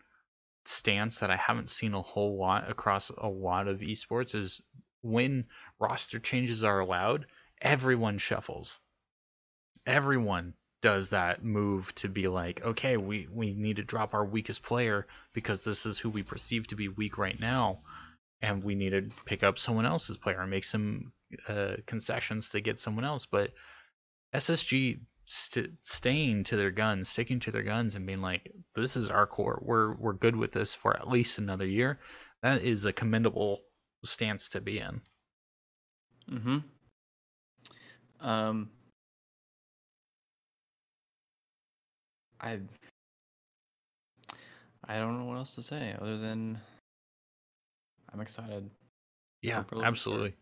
[0.64, 4.62] stance that I haven't seen a whole lot across a lot of esports is
[5.02, 5.46] when
[5.78, 7.26] roster changes are allowed,
[7.60, 8.78] everyone shuffles.
[9.86, 14.62] Everyone does that move to be like, okay, we, we need to drop our weakest
[14.62, 17.80] player because this is who we perceive to be weak right now,
[18.40, 21.12] and we need to pick up someone else's player and make some
[21.48, 23.26] uh, concessions to get someone else.
[23.26, 23.52] But
[24.34, 29.10] SSG st- staying to their guns, sticking to their guns, and being like, "This is
[29.10, 29.60] our core.
[29.62, 32.00] We're we're good with this for at least another year."
[32.42, 33.60] That is a commendable
[34.04, 35.02] stance to be in.
[36.30, 36.58] Mm-hmm.
[38.20, 38.70] Um,
[42.40, 42.58] I
[44.86, 46.58] I don't know what else to say other than
[48.12, 48.68] I'm excited.
[49.42, 50.34] Yeah, absolutely.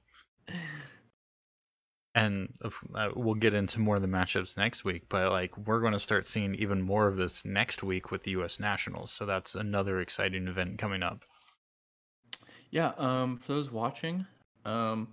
[2.15, 5.93] and uh, we'll get into more of the matchups next week but like we're going
[5.93, 9.55] to start seeing even more of this next week with the us nationals so that's
[9.55, 11.25] another exciting event coming up
[12.71, 14.27] yeah um for those watching
[14.65, 15.07] um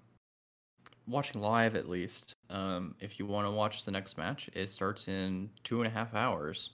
[1.08, 5.08] watching live at least um if you want to watch the next match it starts
[5.08, 6.72] in two and a half hours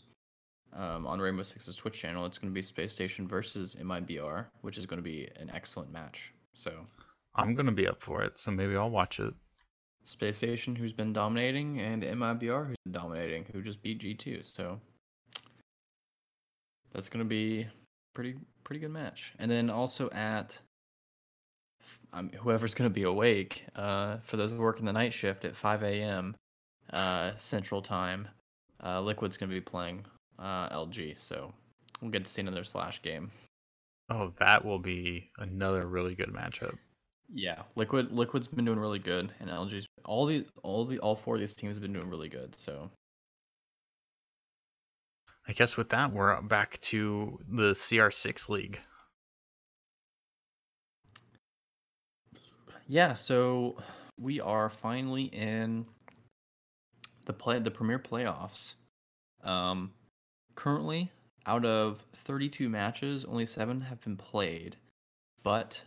[0.74, 2.26] um, on Rainbow Six's Twitch channel.
[2.26, 5.91] It's going to be Space Station versus MIBR, which is going to be an excellent
[5.91, 6.32] match.
[6.54, 6.72] So
[7.36, 9.34] I'm going to be up for it, so maybe I'll watch it.
[10.04, 14.46] Space Station, who's been dominating, and MIBR, who's been dominating, who just beat G2.
[14.46, 14.80] So
[16.91, 17.67] that's gonna be
[18.13, 19.34] pretty pretty good match.
[19.39, 20.58] And then also at
[22.13, 26.35] um, whoever's gonna be awake, uh, for those working the night shift at 5 a.m.
[26.91, 28.27] Uh, Central Time,
[28.83, 30.05] uh, Liquid's gonna be playing
[30.39, 31.17] uh, LG.
[31.17, 31.53] So
[32.01, 33.31] we'll get to see another slash game.
[34.09, 36.77] Oh, that will be another really good matchup.
[37.33, 41.35] Yeah, Liquid Liquid's been doing really good, and LG's all the all the all four
[41.35, 42.59] of these teams have been doing really good.
[42.59, 42.89] So
[45.47, 48.79] I guess with that we're back to the CR6 league.
[52.91, 53.77] Yeah, so
[54.19, 55.86] we are finally in
[57.25, 58.73] the play the premier playoffs.
[59.45, 59.93] Um
[60.56, 61.10] currently
[61.45, 64.75] out of 32 matches, only 7 have been played,
[65.41, 65.82] but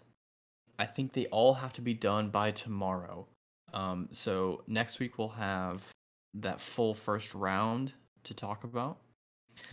[0.78, 3.28] I think they all have to be done by tomorrow.
[3.74, 5.86] Um, so next week we'll have
[6.32, 7.92] that full first round
[8.24, 8.96] to talk about.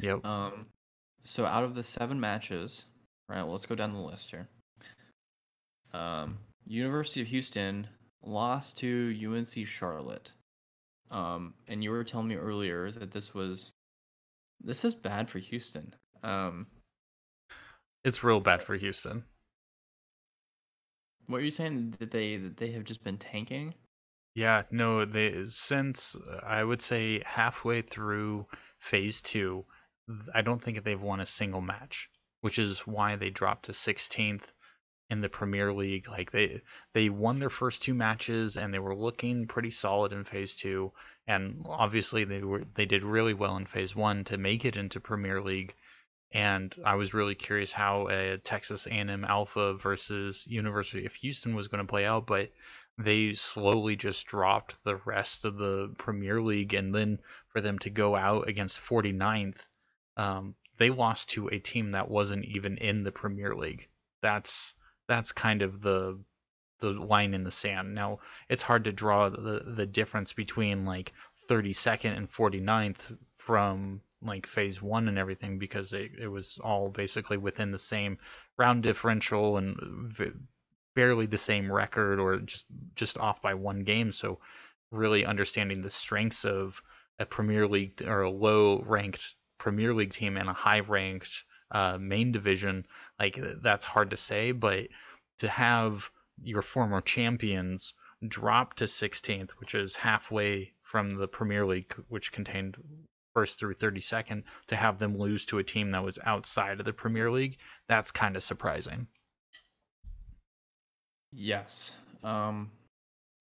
[0.01, 0.25] Yep.
[0.25, 0.65] Um,
[1.23, 2.83] so out of the seven matches,
[3.29, 3.41] right?
[3.41, 4.49] Well, let's go down the list here.
[5.93, 7.87] Um, University of Houston
[8.23, 10.31] lost to UNC Charlotte.
[11.09, 13.73] Um, and you were telling me earlier that this was
[14.63, 15.93] this is bad for Houston.
[16.23, 16.67] Um,
[18.03, 19.23] it's real bad for Houston.
[21.27, 23.73] What are you saying that they that they have just been tanking?
[24.33, 28.47] Yeah, no, they since uh, I would say halfway through
[28.79, 29.65] phase 2,
[30.33, 34.53] I don't think they've won a single match, which is why they dropped to 16th
[35.11, 36.07] in the Premier League.
[36.07, 36.61] Like they
[36.93, 40.91] they won their first two matches and they were looking pretty solid in phase 2
[41.27, 44.99] and obviously they were they did really well in phase 1 to make it into
[44.99, 45.75] Premier League
[46.33, 51.67] and I was really curious how a Texas A&M Alpha versus University of Houston was
[51.67, 52.51] going to play out, but
[52.97, 57.19] they slowly just dropped the rest of the Premier League, and then
[57.49, 59.67] for them to go out against 49th,
[60.15, 63.89] um, they lost to a team that wasn't even in the Premier League.
[64.21, 64.73] That's
[65.07, 66.19] that's kind of the
[66.79, 67.93] the line in the sand.
[67.93, 71.13] Now it's hard to draw the the difference between like
[71.47, 77.37] 32nd and 49th from like phase one and everything because it, it was all basically
[77.37, 78.17] within the same
[78.57, 79.75] round differential and
[80.13, 80.31] v-
[80.95, 84.39] barely the same record or just just off by one game so
[84.91, 86.81] really understanding the strengths of
[87.19, 91.97] a premier league or a low ranked premier league team and a high ranked uh,
[91.97, 92.85] main division
[93.21, 94.87] like that's hard to say but
[95.39, 96.09] to have
[96.43, 97.93] your former champions
[98.27, 102.77] drop to 16th which is halfway from the premier league which contained
[103.33, 106.93] first through 32nd to have them lose to a team that was outside of the
[106.93, 107.57] Premier League,
[107.87, 109.07] that's kind of surprising.
[111.31, 111.95] Yes.
[112.23, 112.71] Um,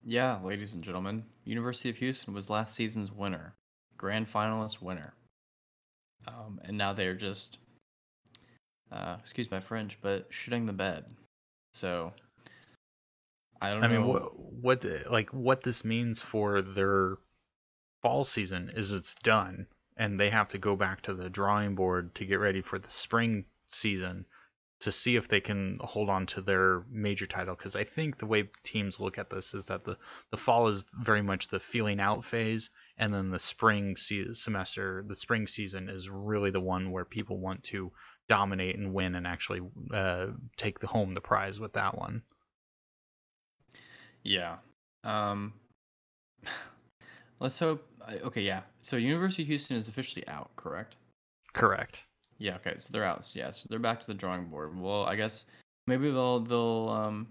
[0.05, 3.55] yeah, ladies and gentlemen, University of Houston was last season's winner,
[3.97, 5.12] grand finalist winner.
[6.29, 7.59] Um, and now they're just,
[8.92, 11.05] uh, excuse my French, but shitting the bed.
[11.72, 12.12] So,
[13.61, 13.87] I don't know.
[13.87, 14.00] I know.
[14.00, 17.18] mean, what, what, like, what this means for their
[18.03, 22.14] fall season is it's done and they have to go back to the drawing board
[22.14, 24.24] to get ready for the spring season
[24.81, 28.26] to see if they can hold on to their major title because I think the
[28.26, 29.98] way teams look at this is that the
[30.31, 35.05] the fall is very much the feeling out phase and then the spring se- semester
[35.07, 37.92] the spring season is really the one where people want to
[38.31, 39.61] dominate and win and actually
[39.93, 42.23] uh, take the home the prize with that one.
[44.23, 44.57] Yeah.
[45.03, 45.53] Um,
[47.40, 47.85] let's hope.
[48.09, 48.61] Okay, yeah.
[48.83, 50.97] So University of Houston is officially out, correct?
[51.55, 52.05] Correct.
[52.38, 52.55] Yeah.
[52.55, 52.75] Okay.
[52.79, 53.25] So they're out.
[53.25, 53.51] So yeah.
[53.51, 54.79] So they're back to the drawing board.
[54.81, 55.45] Well, I guess
[55.88, 57.27] maybe they'll they'll um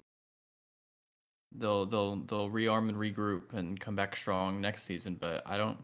[1.56, 5.16] they'll they'll they'll rearm and regroup and come back strong next season.
[5.20, 5.78] But I don't.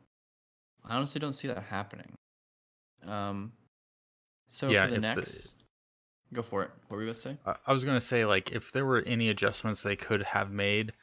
[0.83, 2.13] I honestly don't see that happening.
[3.07, 3.53] Um.
[4.49, 5.55] So Yeah, for the if the- next,
[6.33, 6.71] go for it.
[6.87, 7.37] What were you gonna say?
[7.45, 10.93] I I was gonna say like if there were any adjustments they could have made,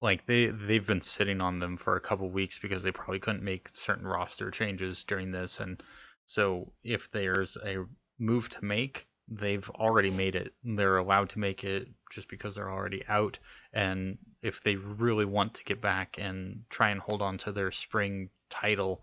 [0.00, 3.42] like they they've been sitting on them for a couple weeks because they probably couldn't
[3.42, 5.82] make certain roster changes during this, and
[6.26, 7.84] so if there's a
[8.18, 10.54] move to make, they've already made it.
[10.64, 13.38] They're allowed to make it just because they're already out,
[13.72, 17.70] and if they really want to get back and try and hold on to their
[17.70, 19.02] spring title,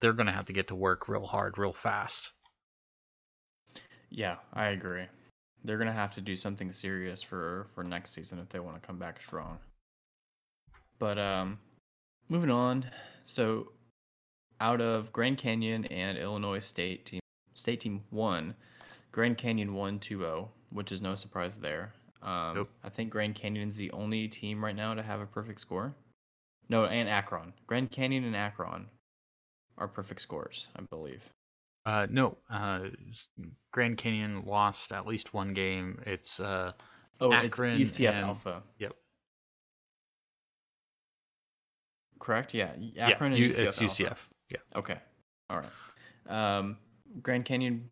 [0.00, 2.32] they're gonna have to get to work real hard, real fast.
[4.10, 5.04] Yeah, I agree.
[5.64, 8.86] They're gonna have to do something serious for for next season if they want to
[8.86, 9.58] come back strong.
[10.98, 11.58] But um,
[12.28, 12.86] moving on.
[13.24, 13.72] So,
[14.60, 17.20] out of Grand Canyon and Illinois State team,
[17.54, 18.54] State Team one,
[19.12, 21.92] Grand Canyon won 2-0, which is no surprise there.
[22.22, 22.70] Um, Nope.
[22.84, 25.94] I think Grand Canyon's the only team right now to have a perfect score.
[26.68, 27.52] No, and Akron.
[27.66, 28.86] Grand Canyon and Akron
[29.78, 31.22] are perfect scores, I believe.
[31.86, 32.80] Uh, no, uh,
[33.72, 36.02] Grand Canyon lost at least one game.
[36.04, 36.72] It's uh,
[37.20, 38.62] Oh, Akron it's UCF and- Alpha.
[38.78, 38.92] yep,
[42.18, 42.54] Correct?
[42.54, 42.72] Yeah.
[42.78, 44.16] yeah, Akron and U- UCF it's Alpha.
[44.50, 44.96] Yeah, Okay.
[45.50, 45.68] All right.
[46.58, 46.76] Um,
[47.22, 47.88] Grand Canyon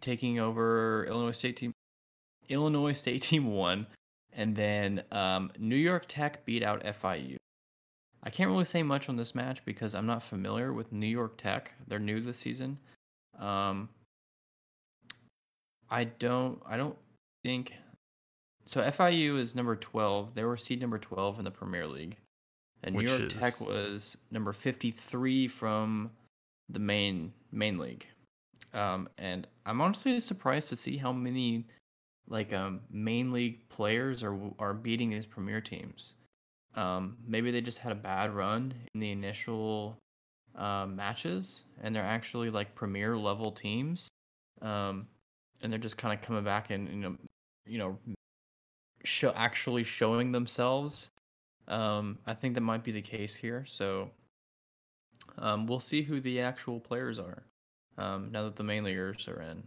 [0.00, 1.72] taking over Illinois State team.
[2.48, 3.86] Illinois State team one,
[4.32, 7.36] and then um, New York Tech beat out FIU.
[8.22, 11.36] I can't really say much on this match because I'm not familiar with New York
[11.38, 11.72] Tech.
[11.86, 12.78] They're new this season.
[13.38, 13.88] Um,
[15.90, 16.60] I don't.
[16.66, 16.96] I don't
[17.44, 17.72] think.
[18.66, 20.34] So FIU is number 12.
[20.34, 22.16] They were seed number 12 in the Premier League.
[22.84, 26.10] And Which New York Tech was number 53 from
[26.68, 28.06] the main main league.
[28.74, 31.64] Um, and I'm honestly surprised to see how many
[32.28, 36.14] like um, main league players are are beating these premier teams.
[36.74, 39.96] Um, maybe they just had a bad run in the initial
[40.58, 44.08] uh, matches, and they're actually like premier level teams,
[44.60, 45.06] um,
[45.62, 47.16] and they're just kind of coming back and you know,
[47.66, 47.98] you know,
[49.04, 51.10] show actually showing themselves.
[51.68, 53.64] Um, I think that might be the case here.
[53.66, 54.10] So
[55.38, 57.42] um, we'll see who the actual players are
[57.98, 59.62] um, now that the main leaguers are in.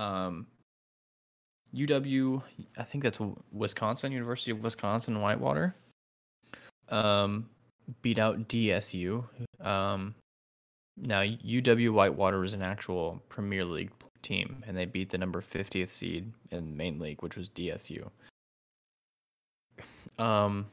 [0.00, 0.46] Um,
[1.74, 2.42] UW,
[2.76, 3.18] I think that's
[3.52, 5.74] Wisconsin, University of Wisconsin Whitewater,
[6.88, 7.48] um,
[8.02, 9.24] beat out DSU.
[9.64, 10.14] Um,
[10.96, 15.90] now, UW Whitewater is an actual Premier League team, and they beat the number 50th
[15.90, 18.08] seed in main league, which was DSU.
[20.18, 20.66] Um,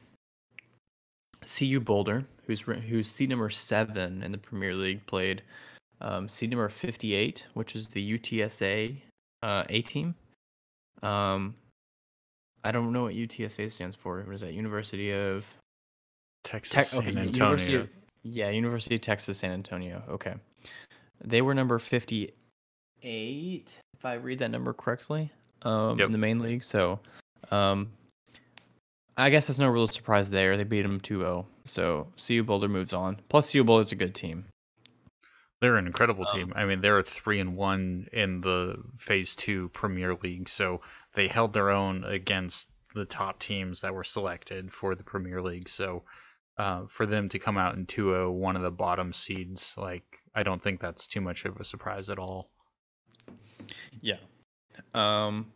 [1.46, 5.42] CU Boulder, who's who's seed number seven in the Premier League, played
[6.00, 8.96] um, seed number 58, which is the UTSA
[9.42, 10.14] uh, A team.
[11.02, 11.54] Um,
[12.64, 14.20] I don't know what UTSA stands for.
[14.22, 14.52] What is that?
[14.52, 15.46] University of
[16.46, 16.90] Texas.
[16.90, 17.32] San Okay, Antonio.
[17.32, 17.74] University.
[17.76, 17.88] Of,
[18.22, 20.02] yeah, University of Texas San Antonio.
[20.08, 20.34] Okay,
[21.24, 22.34] they were number 58,
[23.02, 25.30] if I read that number correctly,
[25.62, 26.06] um, Yep.
[26.06, 26.62] in the main league.
[26.62, 27.00] So,
[27.50, 27.92] um,
[29.16, 30.56] I guess that's no real surprise there.
[30.56, 31.46] They beat them 2-0.
[31.64, 33.16] So CU Boulder moves on.
[33.28, 34.44] Plus, CU Boulder's a good team.
[35.60, 36.52] They're an incredible Um, team.
[36.54, 40.82] I mean, they're three and one in the Phase Two Premier League, so
[41.14, 45.68] they held their own against the top teams that were selected for the Premier League.
[45.68, 46.04] So,
[46.58, 50.42] uh, for them to come out in 2-0, one of the bottom seeds, like I
[50.42, 52.48] don't think that's too much of a surprise at all.
[54.00, 54.18] Yeah.
[54.94, 55.46] Um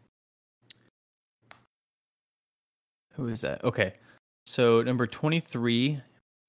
[3.15, 3.63] Who is that?
[3.65, 3.95] Okay.
[4.47, 6.01] So number 23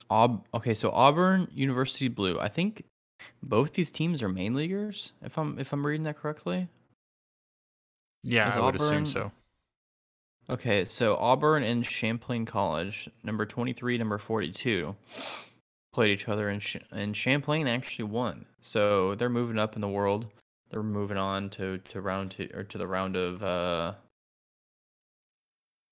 [0.10, 2.39] Aub Okay, so Auburn University Blue.
[2.39, 2.84] I think
[3.43, 6.68] both these teams are main leaguers if I'm if I'm reading that correctly.
[8.24, 9.32] Yeah, Is I would assume so.
[10.52, 14.93] Okay, so Auburn and Champlain College, number 23, number 42,
[15.93, 18.45] played each other, and, Ch- and Champlain actually won.
[18.60, 20.28] So they're moving up in the world.
[20.70, 23.93] They're moving on to, to round two or to the round of uh,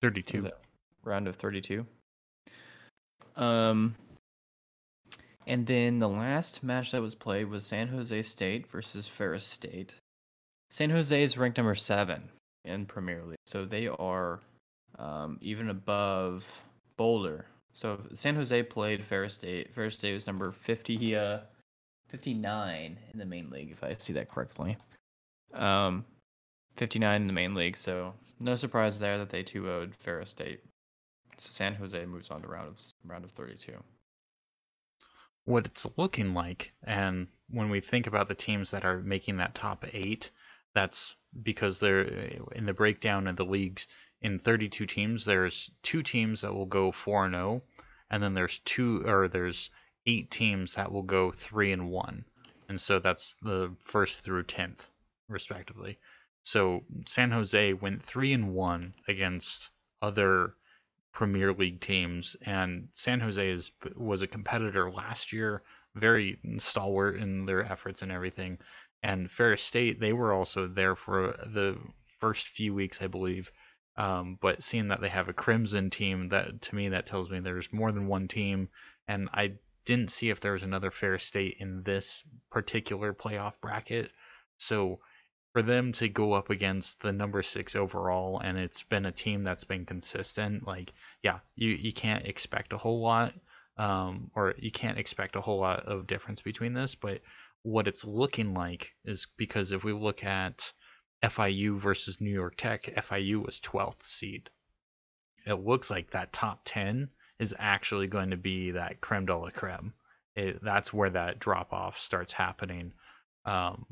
[0.02, 0.50] 32.
[1.04, 1.86] round of 32.
[3.36, 3.94] Um,
[5.46, 9.94] And then the last match that was played was San Jose State versus Ferris State.
[10.70, 12.28] San Jose is ranked number seven
[12.64, 14.40] in Premier League, so they are
[14.98, 16.62] um, even above
[16.96, 17.46] Boulder.
[17.72, 19.72] So San Jose played Ferris State.
[19.74, 21.38] Ferris State was number 50, uh,
[22.08, 24.76] 59 in the main league, if I see that correctly.
[25.54, 26.04] Um,
[26.76, 30.60] 59 in the main league, so no surprise there that they 2 0'd Ferris State.
[31.36, 33.72] So San Jose moves on to round of round of 32.
[35.44, 39.54] What it's looking like, and when we think about the teams that are making that
[39.54, 40.30] top eight,
[40.74, 43.86] that's because they're eh, in the breakdown of the leagues.
[44.22, 47.62] In 32 teams, there's two teams that will go 4 and 0,
[48.10, 49.70] and then there's two or there's
[50.06, 52.24] eight teams that will go 3 and 1.
[52.68, 54.88] And so that's the first through 10th
[55.28, 55.98] respectively.
[56.42, 59.70] So San Jose went 3 and 1 against
[60.02, 60.54] other
[61.12, 65.62] Premier League teams, and San Jose is was a competitor last year,
[65.94, 68.58] very stalwart in their efforts and everything.
[69.02, 71.78] And Ferris State, they were also there for the
[72.18, 73.50] first few weeks, I believe.
[73.96, 77.40] Um, but seeing that they have a Crimson team, that to me that tells me
[77.40, 78.68] there's more than one team,
[79.08, 84.10] and I didn't see if there was another Ferris State in this particular playoff bracket.
[84.58, 85.00] So
[85.52, 89.42] for them to go up against the number six overall, and it's been a team
[89.42, 90.66] that's been consistent.
[90.66, 90.92] Like,
[91.22, 93.34] yeah, you you can't expect a whole lot,
[93.76, 96.94] um, or you can't expect a whole lot of difference between this.
[96.94, 97.20] But
[97.62, 100.72] what it's looking like is because if we look at
[101.22, 104.50] FIU versus New York Tech, FIU was 12th seed.
[105.46, 109.50] It looks like that top 10 is actually going to be that creme de la
[109.50, 109.92] creme.
[110.36, 112.92] It, that's where that drop off starts happening.
[113.44, 113.86] Um,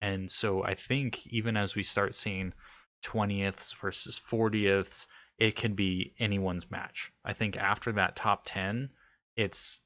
[0.00, 2.52] and so I think even as we start seeing
[3.04, 5.06] 20ths versus 40ths,
[5.38, 7.12] it can be anyone's match.
[7.24, 8.90] I think after that top 10,
[9.36, 9.78] it's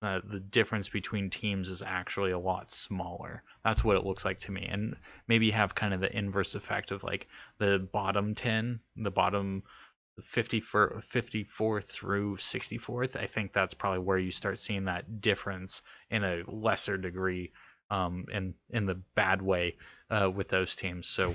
[0.00, 3.42] uh, the difference between teams is actually a lot smaller.
[3.64, 4.68] That's what it looks like to me.
[4.70, 4.96] And
[5.26, 7.26] maybe have kind of the inverse effect of like
[7.58, 9.64] the bottom 10, the bottom
[10.22, 13.16] 54, 54 through 64th.
[13.16, 17.52] I think that's probably where you start seeing that difference in a lesser degree
[17.90, 19.76] um, in in the bad way
[20.10, 21.08] uh, with those teams.
[21.08, 21.34] So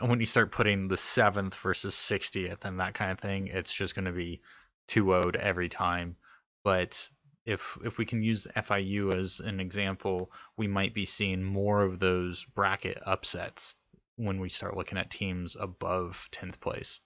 [0.00, 3.94] when you start putting the seventh versus 60th and that kind of thing, it's just
[3.94, 4.42] going to be
[4.88, 6.16] 2 0 every time.
[6.62, 7.08] But
[7.46, 11.98] if if we can use FIU as an example, we might be seeing more of
[11.98, 13.74] those bracket upsets
[14.16, 17.00] when we start looking at teams above 10th place.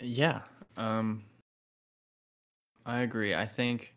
[0.00, 0.40] Yeah,
[0.76, 1.24] um,
[2.84, 3.34] I agree.
[3.34, 3.94] I think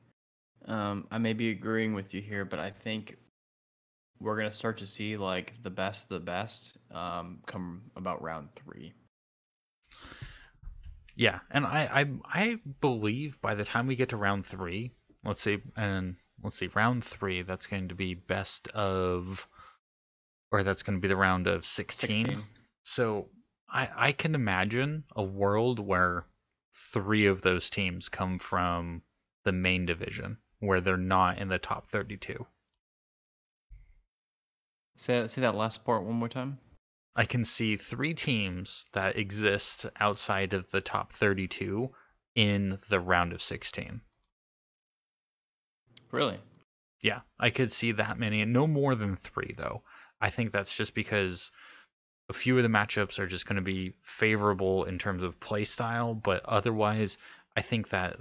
[0.66, 3.18] um, I may be agreeing with you here, but I think
[4.20, 8.94] we're gonna start to see like the best, the best, um, come about round three.
[11.16, 14.94] Yeah, and I, I I believe by the time we get to round three,
[15.24, 19.48] let's see, and let's see, round three, that's going to be best of,
[20.52, 22.26] or that's going to be the round of 16.
[22.26, 22.44] 16.
[22.82, 23.30] So
[23.70, 26.26] I I can imagine a world where
[26.94, 29.04] three of those teams come from
[29.44, 32.46] the main division where they're not in the top 32.
[34.96, 36.60] Say, say that last part one more time.
[37.16, 41.94] I can see three teams that exist outside of the top 32
[42.36, 44.02] in the round of 16.
[46.12, 46.40] Really?
[47.02, 48.44] Yeah, I could see that many.
[48.46, 49.84] No more than three, though.
[50.22, 51.52] I think that's just because
[52.30, 55.66] a few of the matchups are just going to be favorable in terms of play
[55.66, 57.18] style, but otherwise,
[57.56, 58.18] I think that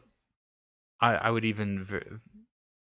[1.01, 2.21] I, I would even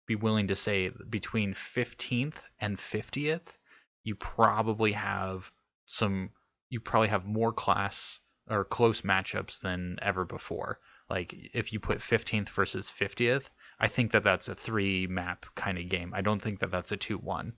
[0.06, 3.58] be willing to say between 15th and 50th,
[4.02, 5.52] you probably have
[5.91, 6.30] some,
[6.68, 10.78] you probably have more class or close matchups than ever before.
[11.09, 13.45] Like if you put 15th versus 50th,
[13.78, 16.12] I think that that's a three map kind of game.
[16.14, 17.53] I don't think that that's a 2 1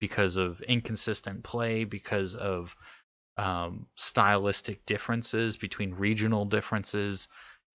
[0.00, 2.74] because of inconsistent play, because of
[3.36, 7.28] um, stylistic differences between regional differences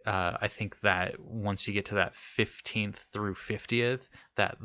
[0.08, 4.58] uh, I think that once you get to that 15th through 50th, that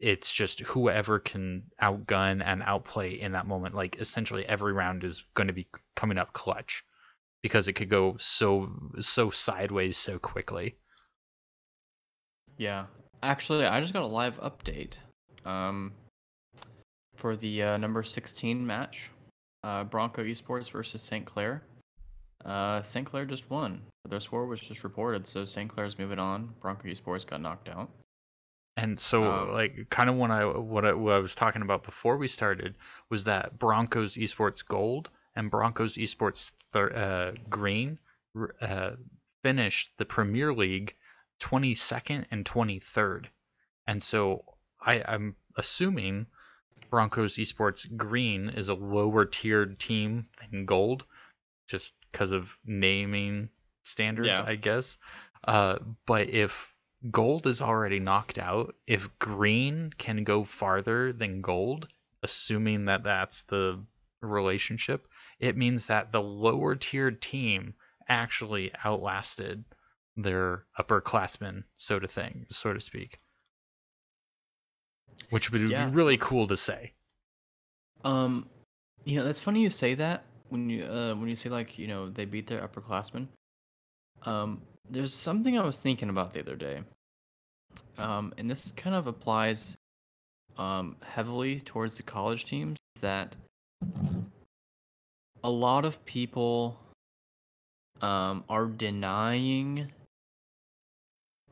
[0.00, 3.74] it's just whoever can outgun and outplay in that moment.
[3.74, 6.84] Like essentially every round is going to be coming up clutch
[7.42, 8.70] because it could go so
[9.00, 10.76] so sideways so quickly.
[12.56, 12.86] Yeah,
[13.22, 14.94] actually, I just got a live update
[15.46, 15.92] um,
[17.16, 19.10] for the uh, number 16 match,
[19.64, 21.24] uh, Bronco Esports versus St.
[21.24, 21.62] Clair.
[22.44, 23.06] Uh, St.
[23.06, 23.82] Clair just won.
[24.08, 25.70] Their score was just reported, so St.
[25.70, 26.54] Clair's moving on.
[26.60, 27.90] Bronco Esports got knocked out.
[28.80, 31.84] And so, um, like, kind of when I what, I what I was talking about
[31.84, 32.76] before we started
[33.10, 37.98] was that Broncos Esports Gold and Broncos Esports thir- uh, Green
[38.62, 38.92] uh,
[39.42, 40.94] finished the Premier League
[41.40, 43.26] 22nd and 23rd.
[43.86, 44.44] And so
[44.80, 46.26] I, I'm assuming
[46.88, 51.04] Broncos Esports Green is a lower tiered team than Gold,
[51.68, 53.50] just because of naming
[53.84, 54.42] standards, Yeah.
[54.42, 54.96] I guess.
[55.44, 56.69] Uh, but if
[57.08, 61.88] Gold is already knocked out, if Green can go farther than Gold,
[62.22, 63.82] assuming that that's the
[64.20, 67.74] relationship, it means that the lower tiered team
[68.08, 69.64] actually outlasted
[70.16, 73.18] their upperclassmen, so to thing, so to speak.
[75.30, 75.88] Which would Yeah.
[75.88, 76.92] be really cool to say.
[78.04, 78.48] Um,
[79.04, 81.86] you know, that's funny you say that when you uh when you say like you
[81.86, 83.28] know they beat their upperclassmen.
[84.22, 86.82] Um, there's something I was thinking about the other day.
[87.98, 89.76] Um, and this kind of applies
[90.58, 93.34] um heavily towards the college teams that
[95.42, 96.78] a lot of people
[98.02, 99.90] um are denying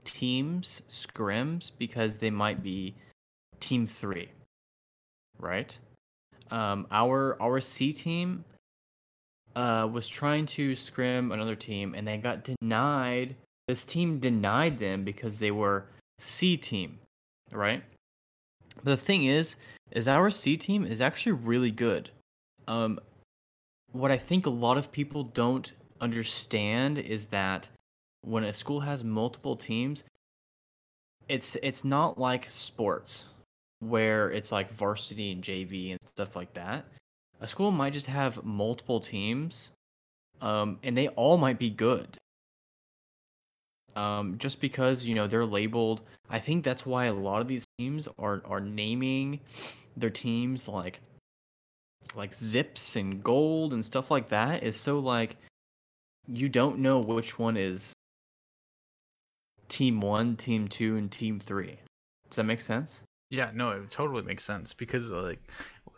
[0.04, 2.94] teams scrims because they might be
[3.60, 4.28] team 3
[5.38, 5.76] right
[6.50, 8.44] um our our c team
[9.58, 13.34] uh was trying to scrim another team and they got denied
[13.66, 15.86] this team denied them because they were
[16.18, 16.98] c team
[17.52, 17.82] right
[18.76, 19.56] but the thing is
[19.90, 22.10] is our c team is actually really good
[22.68, 22.98] um
[23.92, 27.68] what i think a lot of people don't understand is that
[28.22, 30.04] when a school has multiple teams
[31.28, 33.26] it's it's not like sports
[33.80, 36.84] where it's like varsity and JV and stuff like that.
[37.40, 39.70] A school might just have multiple teams,
[40.40, 42.18] um, and they all might be good.
[43.96, 47.64] Um, just because you know they're labeled, I think that's why a lot of these
[47.78, 49.40] teams are are naming
[49.96, 51.00] their teams like
[52.14, 54.62] like zips and gold and stuff like that.
[54.62, 55.36] Is so like
[56.28, 57.92] you don't know which one is
[59.68, 61.78] team one, team two, and team three.
[62.28, 63.02] Does that make sense?
[63.30, 65.40] Yeah, no, it totally makes sense because like,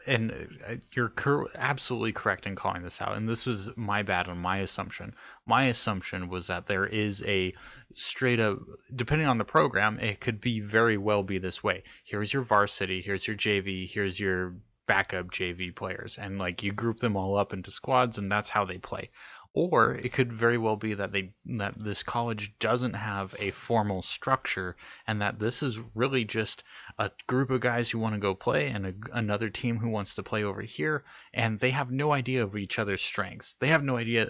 [0.07, 3.17] and uh, you're cor- absolutely correct in calling this out.
[3.17, 5.15] And this was my bad on my assumption.
[5.47, 7.55] My assumption was that there is a
[7.95, 8.59] straight up,
[8.95, 11.83] depending on the program, it could be very well be this way.
[12.05, 14.55] Here's your varsity, here's your JV, here's your
[14.87, 18.65] backup JV players, and like you group them all up into squads, and that's how
[18.65, 19.11] they play.
[19.53, 24.01] Or it could very well be that they that this college doesn't have a formal
[24.01, 24.77] structure,
[25.09, 26.63] and that this is really just
[26.99, 30.15] a group of guys who want to go play and a, another team who wants
[30.15, 33.55] to play over here and they have no idea of each other's strengths.
[33.59, 34.29] They have no idea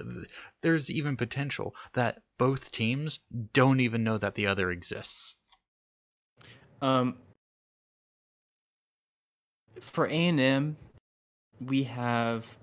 [0.62, 3.18] there's even potential that both teams
[3.52, 5.36] don't even know that the other exists.
[6.80, 7.16] Um,
[9.80, 10.76] for A and M,
[11.60, 12.56] we have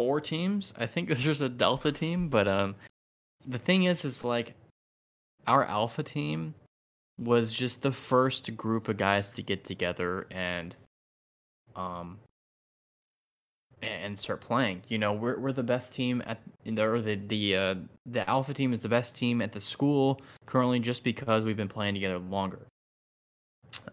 [0.00, 0.72] four teams.
[0.78, 2.74] I think there's a Delta team, but um,
[3.46, 4.54] the thing is, is like
[5.46, 6.54] our Alpha team
[7.18, 10.74] was just the first group of guys to get together and
[11.76, 12.18] um
[13.82, 14.82] and start playing.
[14.88, 17.74] You know, we're we're the best team at the or the the uh,
[18.06, 21.68] the Alpha team is the best team at the school currently just because we've been
[21.68, 22.66] playing together longer.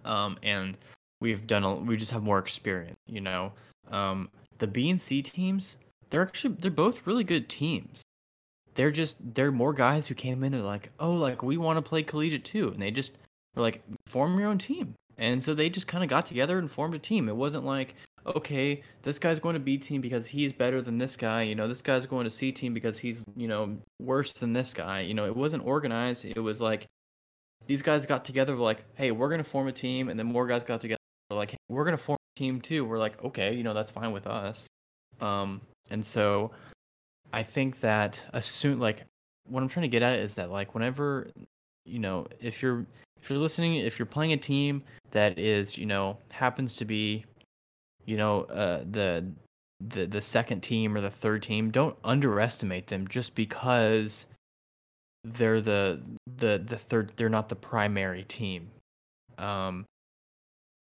[0.06, 0.78] Um, and
[1.20, 2.98] we've done a, we just have more experience.
[3.08, 3.52] You know,
[3.92, 5.76] um, the B and C teams
[6.10, 8.04] they're actually they're both really good teams.
[8.76, 10.52] They're just they're more guys who came in.
[10.52, 13.18] They're like, oh, like we want to play collegiate too, and they just
[13.56, 14.94] were like, form your own team.
[15.18, 17.28] And so they just kind of got together and formed a team.
[17.28, 17.96] It wasn't like,
[18.28, 21.42] okay, this guy's going to B team because he's better than this guy.
[21.44, 24.74] You know, this guy's going to C team because he's, you know, worse than this
[24.74, 25.02] guy.
[25.02, 26.26] You know, it wasn't organized.
[26.26, 26.86] It was like
[27.66, 30.10] these guys got together, like, hey, we're going to form a team.
[30.10, 31.00] And then more guys got together,
[31.32, 32.86] like, hey, we're going to form a team too.
[32.86, 34.68] We're like, okay, you know, that's fine with us.
[35.20, 36.52] Um, and so
[37.34, 39.06] I think that as soon, like,
[39.48, 41.30] what I'm trying to get at is that, like, whenever,
[41.86, 42.86] you know, if you're,
[43.22, 47.26] if you're listening, if you're playing a team that is, you know, happens to be,
[48.06, 49.26] you know, uh, the
[49.80, 54.26] the the second team or the third team, don't underestimate them just because
[55.24, 56.02] they're the
[56.38, 57.12] the the third.
[57.16, 58.70] They're not the primary team.
[59.38, 59.86] Um,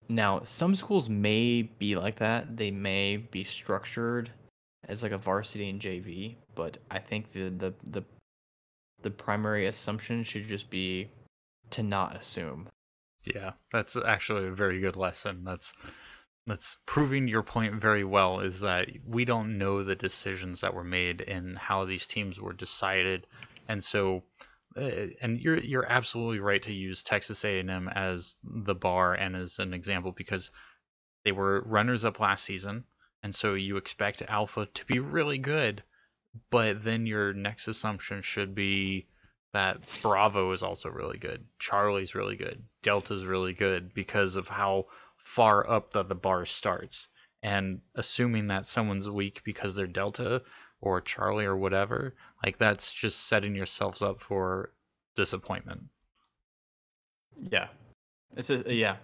[0.08, 2.56] now, some schools may be like that.
[2.56, 4.30] They may be structured
[4.88, 8.02] as like a varsity and JV, but I think the the the
[9.02, 11.08] the primary assumption should just be
[11.70, 12.68] to not assume.
[13.24, 15.44] yeah that's actually a very good lesson.
[15.44, 15.72] That's
[16.46, 20.84] that's proving your point very well is that we don't know the decisions that were
[20.84, 23.26] made and how these teams were decided.
[23.68, 24.24] And so
[24.76, 29.58] uh, and you're you're absolutely right to use Texas A&M as the bar and as
[29.58, 30.50] an example because
[31.24, 32.84] they were runners up last season
[33.22, 35.82] and so you expect Alpha to be really good
[36.50, 39.06] but then your next assumption should be
[39.52, 41.44] that Bravo is also really good.
[41.58, 42.62] Charlie's really good.
[42.82, 47.08] Delta's really good because of how far up that the bar starts.
[47.42, 50.42] And assuming that someone's weak because they're Delta
[50.80, 52.14] or Charlie or whatever,
[52.44, 54.72] like that's just setting yourselves up for
[55.16, 55.84] disappointment.
[57.50, 57.68] Yeah,
[58.36, 58.96] it's a yeah,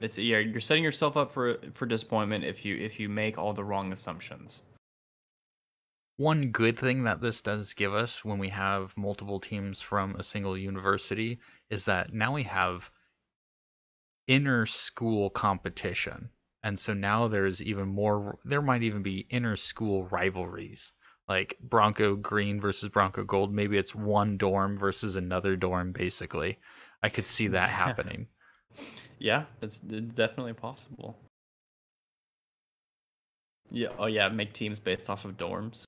[0.00, 0.38] it's yeah.
[0.38, 3.92] You're setting yourself up for for disappointment if you if you make all the wrong
[3.92, 4.62] assumptions.
[6.16, 10.22] One good thing that this does give us when we have multiple teams from a
[10.22, 11.40] single university
[11.70, 12.90] is that now we have
[14.26, 16.28] inner school competition.
[16.62, 20.92] And so now there's even more, there might even be inner school rivalries
[21.26, 23.54] like Bronco Green versus Bronco Gold.
[23.54, 26.58] Maybe it's one dorm versus another dorm, basically.
[27.02, 28.28] I could see that happening.
[29.18, 31.16] Yeah, it's definitely possible.
[33.70, 33.88] Yeah.
[33.98, 34.28] Oh, yeah.
[34.28, 35.84] Make teams based off of dorms.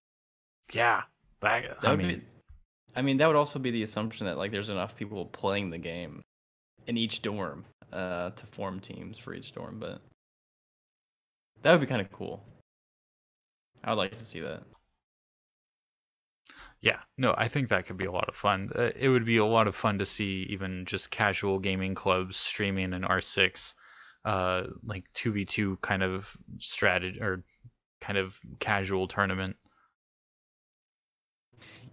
[0.72, 1.02] Yeah,
[1.40, 2.22] that, that I mean, be,
[2.96, 5.78] I mean, that would also be the assumption that like there's enough people playing the
[5.78, 6.22] game
[6.86, 10.00] in each dorm uh, to form teams for each dorm, but
[11.62, 12.42] that would be kind of cool.
[13.84, 14.62] I would like to see that.
[16.82, 18.70] Yeah, no, I think that could be a lot of fun.
[18.74, 22.36] Uh, it would be a lot of fun to see even just casual gaming clubs
[22.36, 23.74] streaming an R6,
[24.24, 27.44] uh, like 2v2 kind of strategy or
[28.00, 29.56] kind of casual tournament.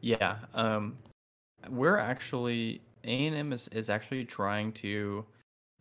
[0.01, 0.97] Yeah, um,
[1.69, 5.23] we're actually A and M is is actually trying to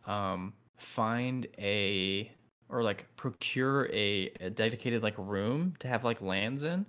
[0.05, 2.31] um, find a
[2.69, 6.85] or like procure a, a dedicated like room to have like LANs in,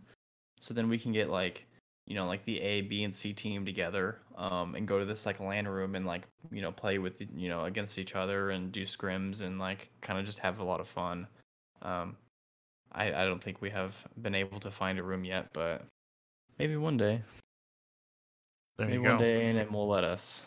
[0.61, 1.65] so then we can get like
[2.11, 5.25] you know like the A, B, and C team together um, and go to this
[5.25, 8.73] like LAN room and like you know play with you know against each other and
[8.73, 11.27] do scrims and like kind of just have a lot of fun.
[11.83, 12.17] Um,
[12.93, 15.87] I I don't think we have been able to find a room yet, but
[16.61, 17.23] Maybe one day.
[18.77, 19.13] There Maybe you go.
[19.13, 20.43] one day and it will let us.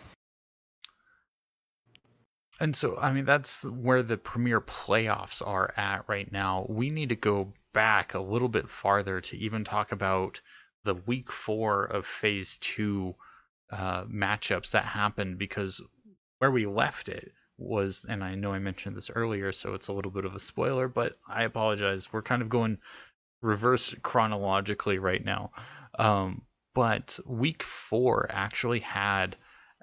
[2.59, 6.67] And so, I mean, that's where the premier playoffs are at right now.
[6.69, 10.39] We need to go back a little bit farther to even talk about
[10.83, 13.15] the week four of phase two
[13.71, 15.81] uh, matchups that happened because
[16.39, 19.93] where we left it was, and I know I mentioned this earlier, so it's a
[19.93, 22.11] little bit of a spoiler, but I apologize.
[22.11, 22.77] We're kind of going
[23.41, 25.51] reverse chronologically right now.
[25.97, 26.41] Um,
[26.73, 29.35] but week four actually had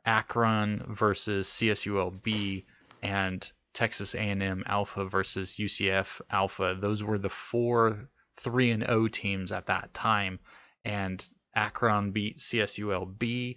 [0.04, 2.64] Akron versus CSULB
[3.02, 6.76] and Texas A&M Alpha versus UCF Alpha.
[6.78, 10.40] Those were the four 3 and 0 teams at that time
[10.84, 11.24] and
[11.54, 13.56] Akron beat CSULB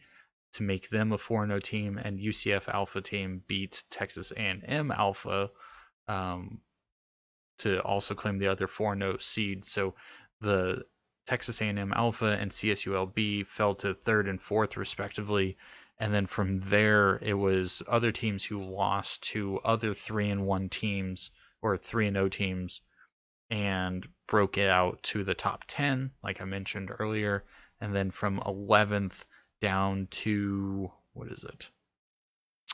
[0.53, 5.49] to make them a 4 0 team and UCF Alpha team beat Texas A&M Alpha
[6.07, 6.59] um,
[7.59, 9.65] to also claim the other 4 0 seed.
[9.65, 9.95] So
[10.41, 10.83] the
[11.25, 15.57] Texas A&M Alpha and CSULB fell to third and fourth respectively.
[15.97, 20.69] And then from there, it was other teams who lost to other three and one
[20.69, 22.81] teams or three and O teams,
[23.49, 27.43] and broke it out to the top ten, like I mentioned earlier.
[27.81, 29.25] And then from 11th
[29.59, 31.69] down to what is it?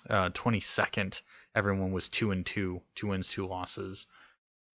[0.09, 1.21] Uh, 22nd,
[1.55, 4.07] everyone was two and two, two wins, two losses.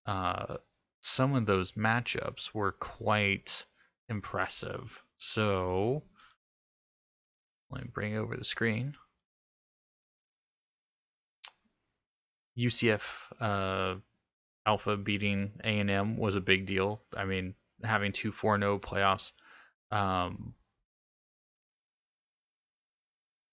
[0.06, 0.56] Uh,
[1.02, 3.64] some of those matchups were quite
[4.08, 5.02] impressive.
[5.18, 6.02] So
[7.70, 8.96] let me bring over the screen.
[12.56, 13.02] UCF
[13.40, 13.96] uh,
[14.66, 17.02] Alpha beating A&M was a big deal.
[17.16, 19.32] I mean, having two 4-0 playoffs.
[19.90, 20.54] Um,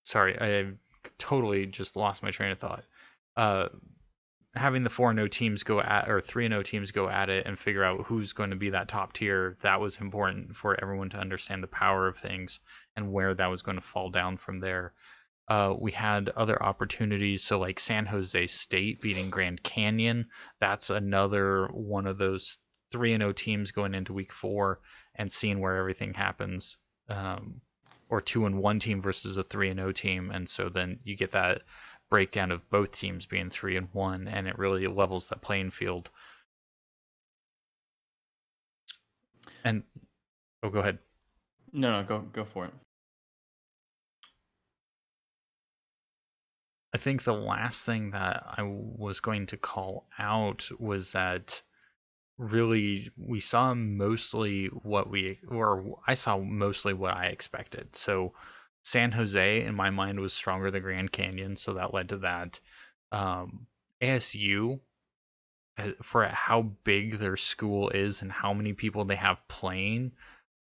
[0.06, 0.72] sorry, I
[1.18, 2.84] totally just lost my train of thought.
[3.36, 3.68] Uh,
[4.56, 7.30] having the four and O teams go at or three and O teams go at
[7.30, 10.82] it and figure out who's going to be that top tier, that was important for
[10.82, 12.60] everyone to understand the power of things
[12.96, 14.94] and where that was going to fall down from there.
[15.52, 20.28] Uh, we had other opportunities, so like San Jose State beating Grand Canyon.
[20.62, 22.58] That's another one of those
[22.90, 24.80] three and O teams going into Week Four
[25.14, 26.78] and seeing where everything happens.
[27.10, 27.60] Um,
[28.08, 31.18] or two and one team versus a three and O team, and so then you
[31.18, 31.64] get that
[32.10, 36.10] breakdown of both teams being three and one, and it really levels that playing field.
[39.66, 39.84] And
[40.64, 41.00] oh, go ahead.
[41.74, 42.74] No, no, go go for it.
[46.94, 51.62] I think the last thing that I was going to call out was that
[52.38, 57.96] really we saw mostly what we or I saw mostly what I expected.
[57.96, 58.34] So
[58.84, 62.60] San Jose, in my mind, was stronger than Grand Canyon, so that led to that.
[63.12, 63.68] Um,
[64.02, 64.80] ASU,
[65.78, 70.14] uh, for how big their school is and how many people they have playing,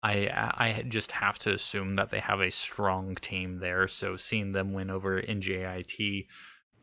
[0.06, 3.88] I I just have to assume that they have a strong team there.
[3.88, 6.28] So seeing them win over NJIT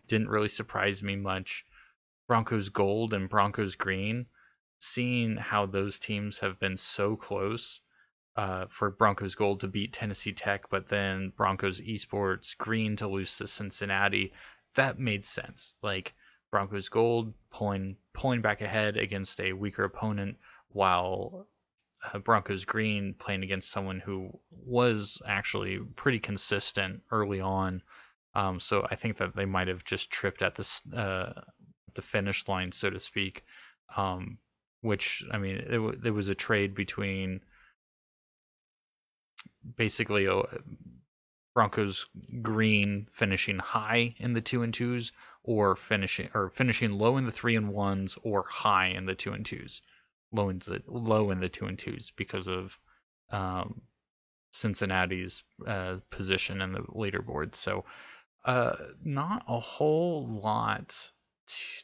[0.09, 1.65] didn't really surprise me much.
[2.27, 4.27] Broncos Gold and Broncos Green,
[4.81, 7.83] seeing how those teams have been so close
[8.35, 13.37] uh, for Broncos Gold to beat Tennessee Tech, but then Broncos Esports Green to lose
[13.37, 14.33] to Cincinnati,
[14.75, 15.77] that made sense.
[15.81, 16.15] Like
[16.51, 20.39] Broncos Gold pulling pulling back ahead against a weaker opponent,
[20.71, 21.47] while
[22.25, 27.83] Broncos Green playing against someone who was actually pretty consistent early on.
[28.35, 31.43] Um, so I think that they might have just tripped at this uh,
[31.95, 33.45] the finish line, so to speak.
[33.97, 34.39] Um,
[34.81, 37.41] which I mean, it, w- was a trade between
[39.77, 40.43] basically a
[41.55, 42.07] Broncos
[42.41, 47.33] green finishing high in the two and twos, or finishing or finishing low in the
[47.33, 49.83] three and ones, or high in the two and twos,
[50.33, 52.79] low in the low in the two and twos because of
[53.31, 53.83] um,
[54.51, 57.55] Cincinnati's uh, position in the leaderboard.
[57.55, 57.85] So,
[58.45, 61.11] uh, not a whole lot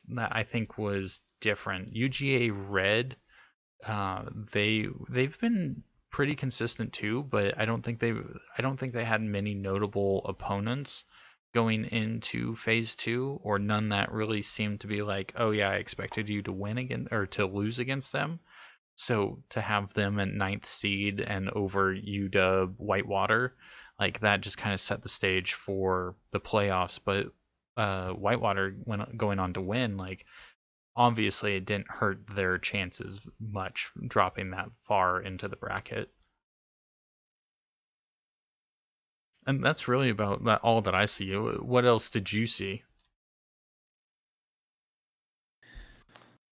[0.09, 1.95] that I think was different.
[1.95, 3.17] UGA Red,
[3.87, 8.93] uh, they they've been pretty consistent too, but I don't think they I don't think
[8.93, 11.05] they had many notable opponents
[11.55, 15.77] going into phase two, or none that really seemed to be like, oh yeah, I
[15.77, 18.41] expected you to win again or to lose against them.
[18.97, 23.55] So to have them at ninth seed and over UW Whitewater,
[23.99, 26.99] like that just kind of set the stage for the playoffs.
[27.05, 27.29] But
[27.77, 30.27] uh, Whitewater went going on to win, like
[30.97, 36.11] obviously it didn't hurt their chances much dropping that far into the bracket.
[39.49, 41.33] And that's really about that, all that I see.
[41.33, 42.83] What else did you see?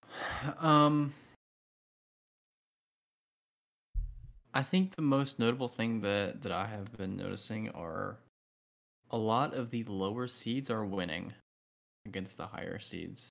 [0.60, 1.12] Um,
[4.54, 8.18] I think the most notable thing that that I have been noticing are
[9.10, 11.32] a lot of the lower seeds are winning
[12.06, 13.28] against the higher seeds.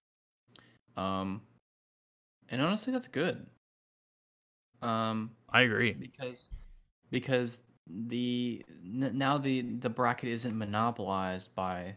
[0.97, 1.41] Um,
[2.49, 3.45] and honestly, that's good.
[4.81, 6.49] Um, I agree because
[7.09, 11.95] because the now the the bracket isn't monopolized by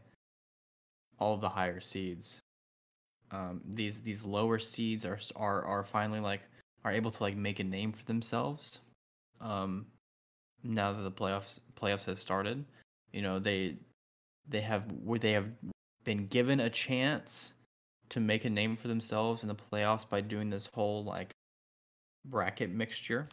[1.18, 2.40] all of the higher seeds.
[3.30, 6.42] Um, these these lower seeds are are are finally like
[6.84, 8.80] are able to like make a name for themselves.
[9.40, 9.86] Um,
[10.62, 12.64] now that the playoffs playoffs have started,
[13.12, 13.76] you know they
[14.48, 14.84] they have
[15.20, 15.48] they have
[16.04, 17.54] been given a chance
[18.08, 21.30] to make a name for themselves in the playoffs by doing this whole like
[22.26, 23.28] bracket mixture.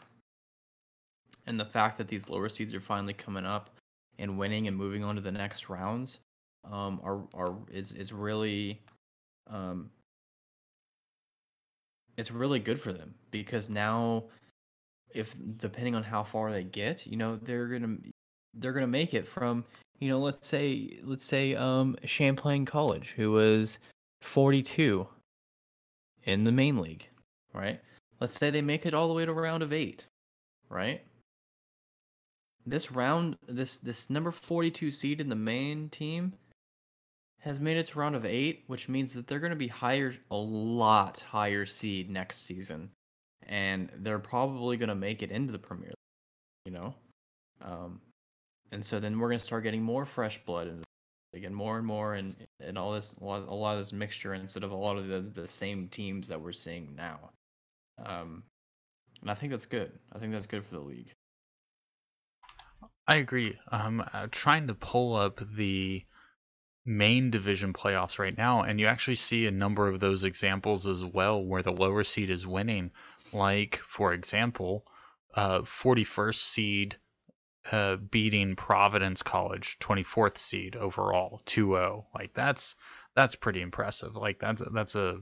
[1.48, 3.70] And the fact that these lower seeds are finally coming up
[4.18, 6.20] and winning and moving on to the next rounds
[6.72, 8.82] um, are are is is really
[9.48, 9.90] um,
[12.18, 14.24] it's really good for them because now
[15.14, 17.98] if depending on how far they get, you know, they're gonna
[18.56, 19.64] they're gonna make it from
[20.00, 23.80] you know let's say let's say um Champlain College who was
[24.22, 25.08] 42
[26.24, 27.08] in the main league,
[27.54, 27.80] right?
[28.20, 30.06] Let's say they make it all the way to round of 8,
[30.70, 31.02] right?
[32.66, 36.34] This round this this number 42 seed in the main team
[37.40, 40.16] has made it to round of 8, which means that they're going to be higher
[40.32, 42.90] a lot higher seed next season.
[43.48, 46.96] And they're probably going to make it into the Premier League, you know?
[47.62, 48.02] Um,
[48.72, 50.84] and so then we're going to start getting more fresh blood and
[51.36, 54.34] again more and more and and all this a lot, a lot of this mixture
[54.34, 57.20] instead of a lot of the, the same teams that we're seeing now.
[58.04, 58.42] Um
[59.22, 59.92] and i think that's good.
[60.14, 61.12] I think that's good for the league
[63.08, 66.04] i agree i'm uh, trying to pull up the
[66.86, 71.04] main division playoffs right now and you actually see a number of those examples as
[71.04, 72.92] well where the lower seed is winning
[73.34, 74.86] like for example
[75.36, 76.98] uh 41st seed
[77.72, 82.06] uh, beating Providence College, 24th seed overall, 2-0.
[82.14, 82.76] Like that's
[83.16, 84.16] that's pretty impressive.
[84.16, 85.20] Like that's that's a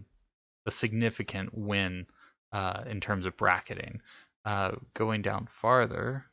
[0.66, 2.08] a significant win
[2.52, 4.02] uh, in terms of bracketing.
[4.46, 6.26] Uh, going down farther,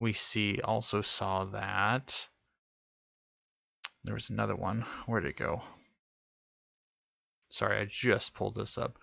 [0.00, 2.28] we see also saw that
[4.04, 4.82] there was another one.
[5.06, 5.62] Where did it go?
[7.48, 8.98] Sorry, I just pulled this up.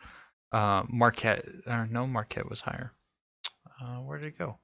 [0.52, 2.94] Uh, Marquette, uh, no, Marquette was higher.
[3.82, 4.60] Uh, where did it go?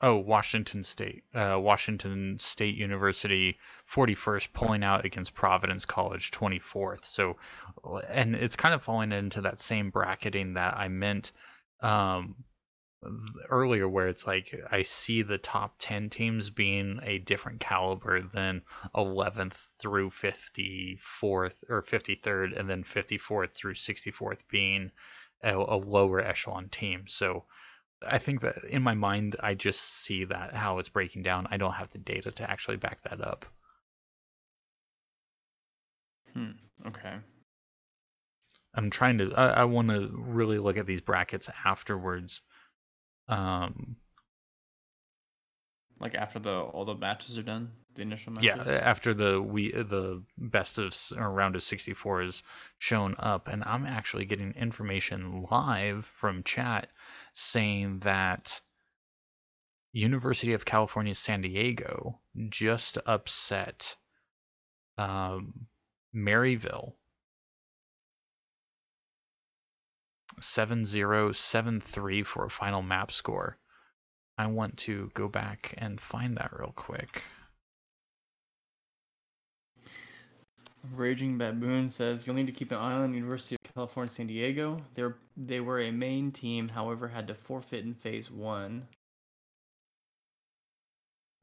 [0.00, 1.24] Oh, Washington State.
[1.34, 3.58] Uh, Washington State University
[3.92, 7.04] 41st pulling out against Providence College 24th.
[7.04, 7.36] So,
[8.08, 11.32] and it's kind of falling into that same bracketing that I meant
[11.80, 12.36] um,
[13.48, 18.62] earlier, where it's like I see the top 10 teams being a different caliber than
[18.94, 24.90] 11th through 54th or 53rd, and then 54th through 64th being
[25.42, 27.04] a, a lower echelon team.
[27.06, 27.44] So
[28.06, 31.48] I think that in my mind, I just see that how it's breaking down.
[31.50, 33.46] I don't have the data to actually back that up.
[36.34, 36.50] Hmm.
[36.86, 37.16] Okay.
[38.74, 39.32] I'm trying to.
[39.34, 42.42] I, I want to really look at these brackets afterwards.
[43.28, 43.96] Um,
[46.00, 48.66] Like after the all the matches are done, the initial matches.
[48.66, 52.42] yeah, after the we the best of or round of 64 is
[52.78, 56.88] shown up, and I'm actually getting information live from chat
[57.34, 58.60] saying that
[59.92, 63.96] University of California San Diego just upset
[64.98, 65.66] um,
[66.14, 66.94] Maryville
[70.44, 73.56] 7073 for a final map score.
[74.36, 77.22] I want to go back and find that real quick.
[80.94, 84.80] Raging Baboon says you'll need to keep an eye on University of California, San Diego.
[84.94, 88.86] They're they were a main team, however, had to forfeit in phase one.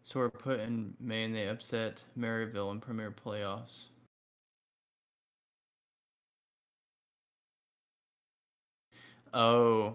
[0.03, 3.87] So we're put in May, and they upset Maryville in Premier playoffs.
[9.35, 9.93] Oh,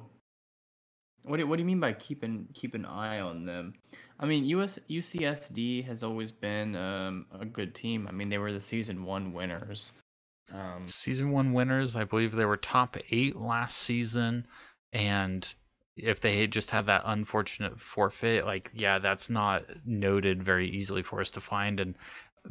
[1.23, 3.75] what do, what do you mean by keep an keep an eye on them?
[4.19, 8.07] I mean, US UCSD has always been um, a good team.
[8.07, 9.93] I mean, they were the season one winners.
[10.53, 11.97] Um, season one winners.
[11.97, 14.47] I believe they were top eight last season,
[14.93, 15.53] and
[15.97, 21.03] if they had just had that unfortunate forfeit, like yeah, that's not noted very easily
[21.03, 21.95] for us to find, and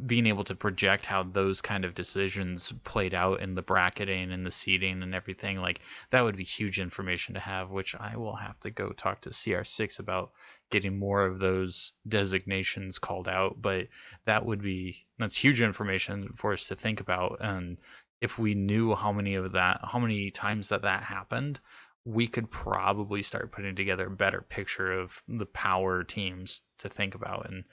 [0.06, 4.46] being able to project how those kind of decisions played out in the bracketing and
[4.46, 5.80] the seeding and everything, like
[6.10, 9.30] that would be huge information to have, which I will have to go talk to
[9.30, 10.32] CR6 about
[10.70, 13.60] getting more of those designations called out.
[13.60, 13.88] But
[14.24, 17.38] that would be that's huge information for us to think about.
[17.40, 17.76] And
[18.20, 21.58] if we knew how many of that, how many times that that happened,
[22.04, 27.14] we could probably start putting together a better picture of the power teams to think
[27.14, 27.50] about.
[27.50, 27.64] And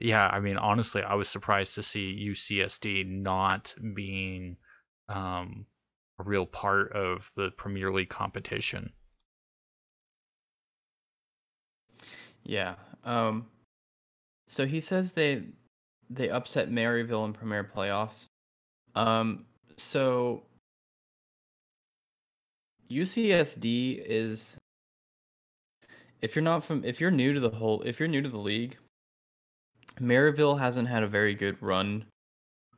[0.00, 4.56] yeah, I mean, honestly, I was surprised to see UCSD not being
[5.08, 5.66] um,
[6.18, 8.92] a real part of the Premier League competition.
[12.44, 12.74] Yeah.
[13.04, 13.46] Um
[14.48, 15.42] so he says they
[16.10, 18.26] they upset Maryville in Premier playoffs.
[18.94, 20.44] Um so
[22.90, 24.56] UCSD is
[26.20, 28.38] if you're not from if you're new to the whole if you're new to the
[28.38, 28.76] league,
[30.00, 32.04] Maryville hasn't had a very good run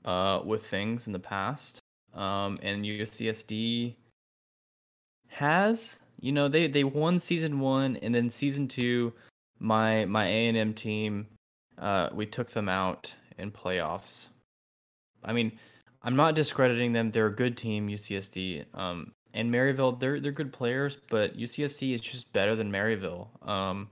[0.04, 1.80] uh with things in the past.
[2.14, 3.94] Um and UCSD
[5.28, 9.12] has, you know, they they won season 1 and then season 2
[9.58, 11.26] my my A&M team
[11.78, 14.28] uh we took them out in playoffs.
[15.24, 15.52] I mean,
[16.02, 17.10] I'm not discrediting them.
[17.10, 18.64] They're a good team, UCSD.
[18.74, 23.28] Um and Maryville, they're they're good players, but UCSD is just better than Maryville.
[23.48, 23.88] Um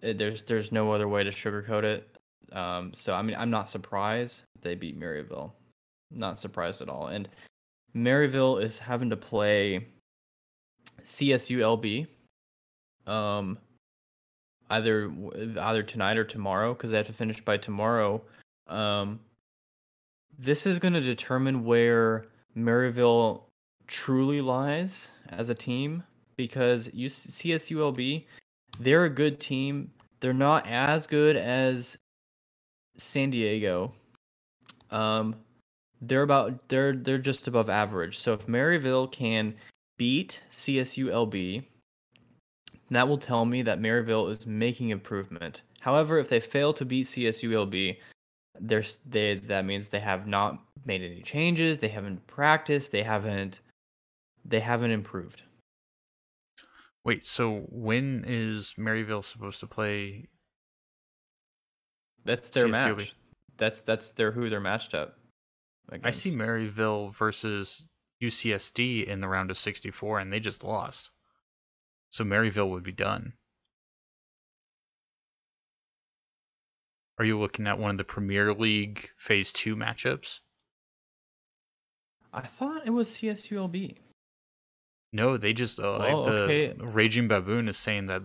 [0.00, 2.16] there's there's no other way to sugarcoat it.
[2.52, 5.52] Um so I mean, I'm not surprised they beat Maryville.
[6.10, 7.08] Not surprised at all.
[7.08, 7.28] And
[7.94, 9.86] Maryville is having to play
[11.02, 12.06] CSULB.
[13.06, 13.58] Um
[14.70, 15.10] either
[15.60, 18.22] either tonight or tomorrow because they have to finish by tomorrow.
[18.66, 19.20] Um,
[20.38, 22.26] this is going to determine where
[22.56, 23.42] Maryville
[23.86, 26.02] truly lies as a team
[26.36, 28.26] because you CSULB,
[28.78, 29.90] they're a good team.
[30.20, 31.98] They're not as good as
[32.96, 33.92] San Diego.
[34.90, 35.36] Um,
[36.00, 38.18] they're about they're they're just above average.
[38.18, 39.54] So if Maryville can
[39.96, 41.64] beat CSULB
[42.90, 45.62] that will tell me that Maryville is making improvement.
[45.80, 47.98] However, if they fail to beat CSULB,
[48.60, 53.60] there's they that means they have not made any changes, they haven't practiced, they haven't
[54.44, 55.42] they haven't improved.
[57.08, 60.28] Wait, so when is Maryville supposed to play?
[62.26, 62.70] That's their CSULB?
[62.98, 63.14] match.
[63.56, 65.14] That's that's their who they're matched up.
[66.04, 66.32] I see.
[66.32, 67.88] Maryville versus
[68.22, 71.10] UCSD in the round of 64, and they just lost.
[72.10, 73.32] So Maryville would be done.
[77.18, 80.40] Are you looking at one of the Premier League Phase 2 matchups?
[82.34, 83.96] I thought it was CSULB.
[85.12, 86.74] No, they just uh, like Oh, the okay.
[86.78, 88.22] Raging Baboon is saying that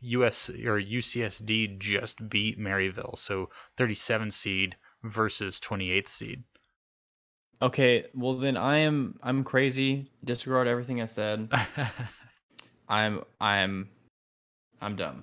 [0.00, 6.42] US or UCSD just beat Maryville, so 37 seed versus 28th seed.
[7.60, 10.10] Okay, well then I am I'm crazy.
[10.24, 11.48] Disregard everything I said.
[12.88, 13.88] I'm I'm
[14.80, 15.22] I'm dumb.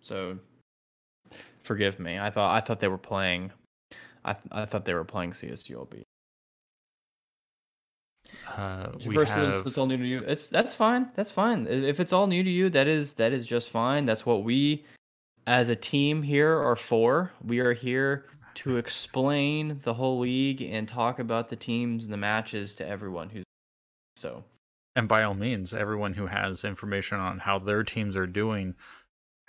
[0.00, 0.38] So
[1.62, 2.18] forgive me.
[2.18, 3.52] I thought I thought they were playing
[4.24, 6.02] I th- I thought they were playing CSULB.
[8.56, 10.20] Uh, we first have was, all new to you.
[10.20, 11.10] It's that's fine.
[11.14, 11.66] That's fine.
[11.66, 14.06] If it's all new to you, that is that is just fine.
[14.06, 14.84] That's what we,
[15.46, 17.32] as a team here, are for.
[17.44, 22.16] We are here to explain the whole league and talk about the teams and the
[22.18, 23.44] matches to everyone who's
[24.16, 24.44] so.
[24.96, 28.74] and by all means, everyone who has information on how their teams are doing,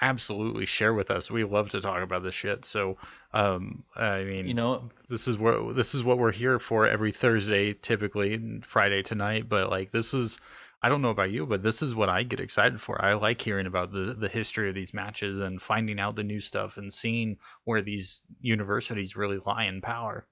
[0.02, 1.32] absolutely share with us.
[1.32, 2.66] We love to talk about this shit.
[2.66, 2.98] So,
[3.34, 7.12] um, I mean, You know, this is what this is what we're here for every
[7.12, 9.50] Thursday, typically Friday tonight.
[9.50, 10.40] But like, this is
[10.82, 13.04] I don't know about you, but this is what I get excited for.
[13.04, 16.40] I like hearing about the the history of these matches and finding out the new
[16.40, 20.28] stuff and seeing where these universities really lie in power.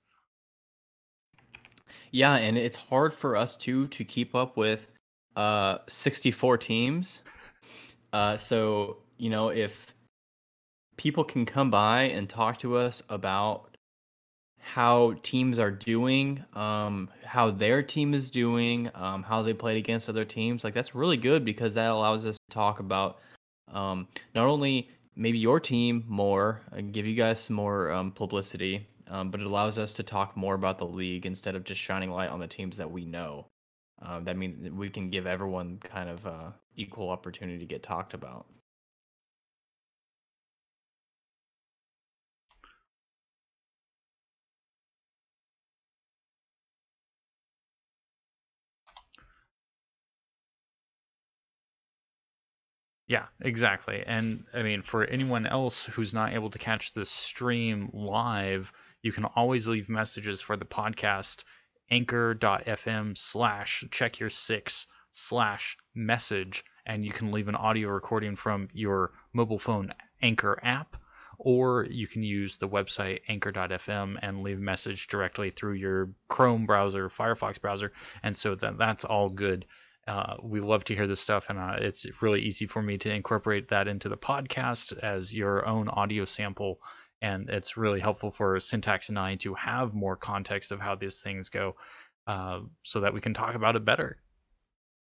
[2.12, 4.88] Yeah, and it's hard for us too to keep up with
[5.36, 7.22] uh 64 teams.
[8.14, 9.94] Uh so, you know, if
[10.98, 13.78] people can come by and talk to us about
[14.60, 20.10] how teams are doing, um how their team is doing, um how they played against
[20.10, 23.20] other teams, like that's really good because that allows us to talk about
[23.72, 28.86] um not only maybe your team more and give you guys some more um, publicity
[29.10, 32.12] um, but it allows us to talk more about the league instead of just shining
[32.12, 33.46] light on the teams that we know.
[34.02, 37.84] Um, that means that we can give everyone kind of uh, equal opportunity to get
[37.84, 38.46] talked about.
[53.08, 54.04] Yeah, exactly.
[54.06, 59.12] And I mean, for anyone else who's not able to catch this stream live, you
[59.12, 61.44] can always leave messages for the podcast
[61.92, 68.68] anchor.fm slash check your six slash message and you can leave an audio recording from
[68.74, 69.94] your mobile phone
[70.24, 70.98] anchor app
[71.38, 76.66] or you can use the website anchor.fm and leave a message directly through your chrome
[76.66, 77.92] browser firefox browser
[78.24, 79.66] and so that that's all good
[80.08, 83.12] uh, we love to hear this stuff, and uh, it's really easy for me to
[83.12, 86.80] incorporate that into the podcast as your own audio sample.
[87.22, 91.22] And it's really helpful for Syntax and I to have more context of how these
[91.22, 91.76] things go,
[92.28, 94.18] uh, so that we can talk about it better.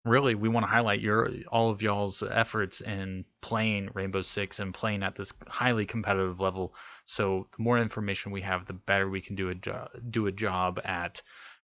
[0.04, 4.74] Really, we want to highlight your all of y'all's efforts in playing Rainbow Six and
[4.74, 6.74] playing at this highly competitive level.
[7.06, 10.32] So the more information we have, the better we can do a jo- do a
[10.32, 11.22] job at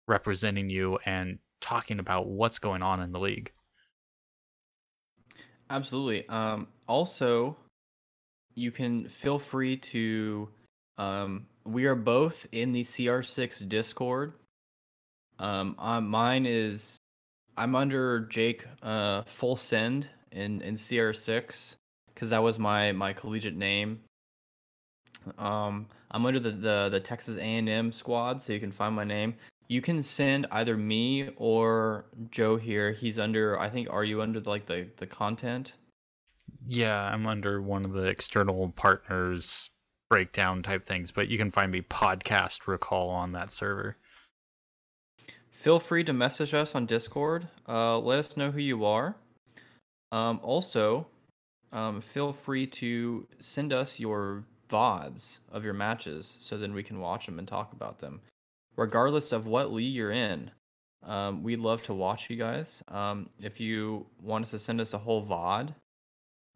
[0.08, 3.51] representing you and talking about what's going on in the league.
[5.70, 6.28] Absolutely.
[6.30, 7.58] Um, also,
[8.55, 10.49] you can feel free to.
[10.97, 14.34] Um, we are both in the CR6 Discord.
[15.39, 16.97] Um, um, mine is
[17.58, 21.76] I'm under Jake uh, Full Send in in CR6
[22.14, 23.99] because that was my my collegiate name.
[25.38, 29.36] Um, I'm under the, the the Texas A&M squad, so you can find my name.
[29.68, 32.91] You can send either me or Joe here.
[32.93, 33.59] He's under.
[33.59, 33.89] I think.
[33.89, 35.74] Are you under like the the content?
[36.65, 39.70] Yeah, I'm under one of the external partners
[40.09, 43.97] breakdown type things, but you can find me podcast recall on that server.
[45.49, 47.47] Feel free to message us on Discord.
[47.68, 49.15] Uh, let us know who you are.
[50.11, 51.07] Um, also,
[51.72, 56.99] um, feel free to send us your VODs of your matches so then we can
[56.99, 58.22] watch them and talk about them.
[58.78, 60.51] Regardless of what league you're in,
[61.03, 62.84] um, we'd love to watch you guys.
[62.88, 65.73] Um, if you want us to send us a whole VOD,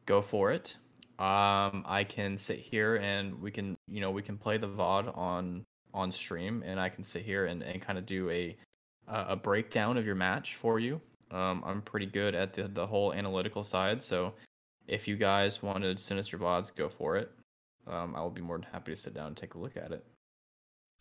[0.06, 0.76] go for it.
[1.18, 5.18] Um, I can sit here and we can, you know, we can play the VOD
[5.18, 8.56] on on stream, and I can sit here and, and kind of do a
[9.08, 11.02] a breakdown of your match for you.
[11.32, 14.34] Um, I'm pretty good at the the whole analytical side, so
[14.88, 17.32] if you guys want to send us your VODs, go for it.
[17.88, 19.92] Um, I will be more than happy to sit down and take a look at
[19.92, 20.06] it.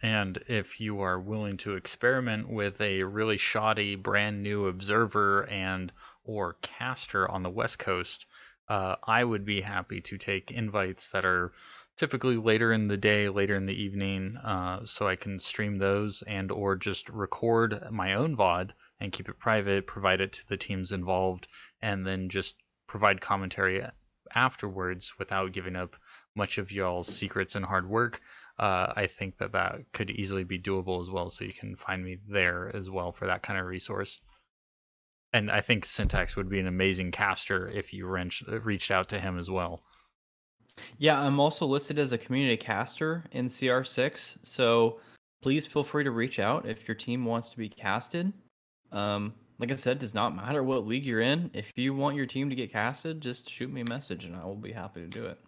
[0.03, 5.93] And if you are willing to experiment with a really shoddy brand new observer and
[6.25, 8.27] or caster on the West Coast,
[8.69, 11.53] uh, I would be happy to take invites that are
[11.97, 16.23] typically later in the day, later in the evening, uh, so I can stream those
[16.23, 18.71] and or just record my own VOD
[19.01, 21.47] and keep it private, provide it to the teams involved,
[21.83, 23.85] and then just provide commentary
[24.35, 25.97] afterwards without giving up
[26.35, 28.21] much of y'all's secrets and hard work.
[28.61, 31.31] Uh, I think that that could easily be doable as well.
[31.31, 34.21] So you can find me there as well for that kind of resource.
[35.33, 39.19] And I think Syntax would be an amazing caster if you reached reached out to
[39.19, 39.81] him as well.
[40.99, 45.01] Yeah, I'm also listed as a community caster in CR6, so
[45.43, 48.33] please feel free to reach out if your team wants to be casted.
[48.93, 51.51] Um, like I said, does not matter what league you're in.
[51.55, 54.45] If you want your team to get casted, just shoot me a message and I
[54.45, 55.39] will be happy to do it.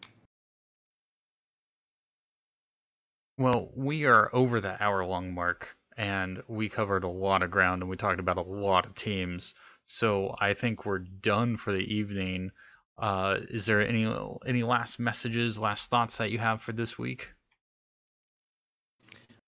[3.38, 5.76] Well, we are over the hour long mark.
[5.96, 9.54] and we covered a lot of ground and we talked about a lot of teams.
[9.84, 12.50] So I think we're done for the evening.
[12.98, 14.04] Uh, is there any
[14.46, 17.28] any last messages, last thoughts that you have for this week?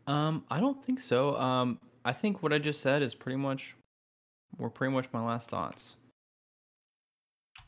[0.07, 1.37] Um, I don't think so.
[1.39, 3.75] Um, I think what I just said is pretty much
[4.59, 5.97] were pretty much my last thoughts.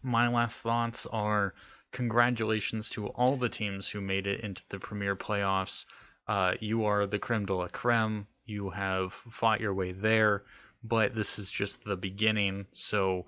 [0.03, 1.55] My last thoughts are
[1.93, 5.87] congratulations to all the teams who made it into the Premier playoffs.
[6.29, 8.27] Uh, you are the creme de la creme.
[8.45, 10.45] You have fought your way there,
[10.83, 12.67] but this is just the beginning.
[12.73, 13.27] So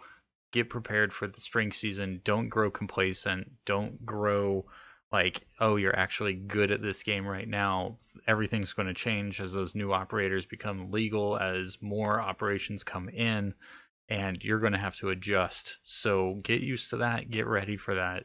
[0.52, 2.20] get prepared for the spring season.
[2.24, 3.50] Don't grow complacent.
[3.64, 4.66] Don't grow
[5.10, 7.96] like, oh, you're actually good at this game right now.
[8.26, 13.54] Everything's going to change as those new operators become legal, as more operations come in,
[14.08, 15.78] and you're going to have to adjust.
[15.82, 17.30] So get used to that.
[17.30, 18.24] Get ready for that.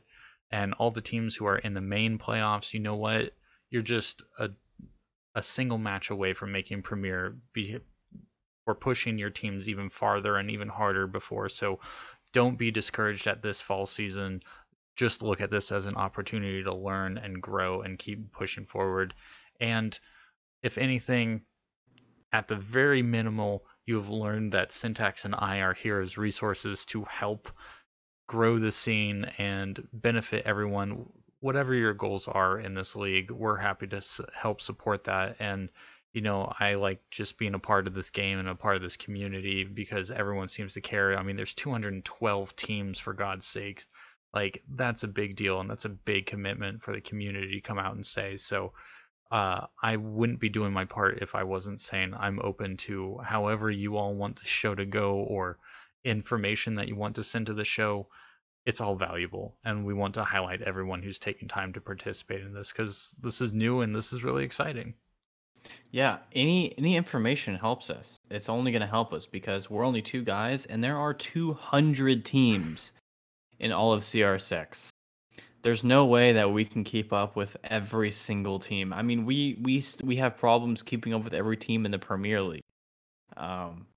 [0.51, 3.33] And all the teams who are in the main playoffs, you know what?
[3.69, 4.49] You're just a
[5.35, 7.79] a single match away from making Premier be
[8.65, 11.49] or pushing your teams even farther and even harder before.
[11.49, 11.79] So
[12.31, 14.41] don't be discouraged at this fall season.
[14.95, 19.13] Just look at this as an opportunity to learn and grow and keep pushing forward.
[19.59, 19.97] And
[20.61, 21.41] if anything,
[22.31, 26.85] at the very minimal, you have learned that Syntax and I are here as resources
[26.87, 27.51] to help
[28.27, 31.05] grow the scene and benefit everyone
[31.43, 34.01] whatever your goals are in this league, we're happy to
[34.33, 35.35] help support that.
[35.39, 35.67] And
[36.13, 38.81] you know, I like just being a part of this game and a part of
[38.81, 41.17] this community because everyone seems to care.
[41.17, 43.83] I mean, there's 212 teams for God's sake.
[44.33, 47.77] Like that's a big deal and that's a big commitment for the community to come
[47.77, 48.37] out and say.
[48.37, 48.71] So
[49.29, 53.69] uh, I wouldn't be doing my part if I wasn't saying I'm open to however
[53.69, 55.57] you all want the show to go or
[56.05, 58.07] information that you want to send to the show
[58.65, 62.53] it's all valuable and we want to highlight everyone who's taking time to participate in
[62.53, 64.93] this because this is new and this is really exciting.
[65.91, 68.17] Yeah any any information helps us.
[68.29, 72.25] It's only going to help us because we're only two guys and there are 200
[72.25, 72.91] teams
[73.59, 74.89] in all of cr6
[75.61, 78.91] there's no way that we can keep up with every single team.
[78.91, 82.41] I mean we we we have problems keeping up with every team in the premier
[82.41, 82.63] league
[83.37, 83.87] um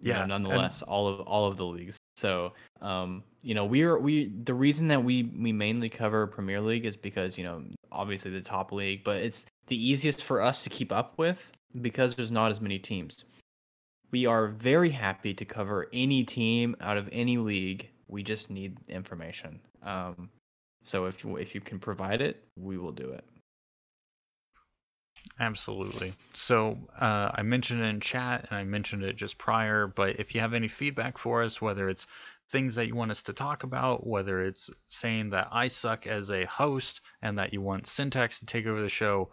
[0.00, 0.90] yeah know, nonetheless and...
[0.90, 2.00] all of all of the leagues.
[2.16, 2.52] So,
[2.82, 6.96] um, you know, we're we the reason that we we mainly cover Premier League is
[6.96, 10.92] because you know obviously the top league, but it's the easiest for us to keep
[10.92, 13.24] up with because there's not as many teams.
[14.10, 17.88] We are very happy to cover any team out of any league.
[18.08, 19.60] We just need information.
[19.82, 20.28] Um,
[20.82, 23.24] so if if you can provide it, we will do it.
[25.38, 26.12] Absolutely.
[26.34, 30.34] So uh, I mentioned it in chat and I mentioned it just prior, but if
[30.34, 32.06] you have any feedback for us, whether it's
[32.50, 36.30] things that you want us to talk about, whether it's saying that I suck as
[36.30, 39.30] a host and that you want Syntax to take over the show,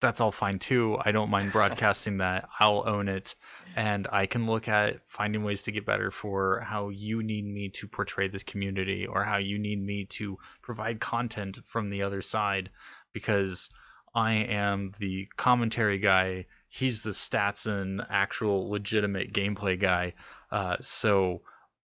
[0.00, 0.96] that's all fine too.
[1.00, 2.48] I don't mind broadcasting that.
[2.58, 3.34] I'll own it.
[3.76, 7.68] And I can look at finding ways to get better for how you need me
[7.70, 12.22] to portray this community or how you need me to provide content from the other
[12.22, 12.70] side
[13.12, 13.68] because
[14.18, 16.46] I am the commentary guy.
[16.68, 20.14] He's the stats and actual legitimate gameplay guy.
[20.50, 21.42] Uh, so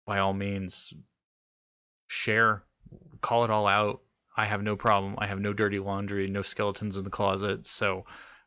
[0.06, 0.94] by all means,
[2.06, 2.62] share,
[3.20, 4.00] call it all out.
[4.34, 5.16] I have no problem.
[5.18, 7.66] I have no dirty laundry, no skeletons in the closet.
[7.66, 8.06] So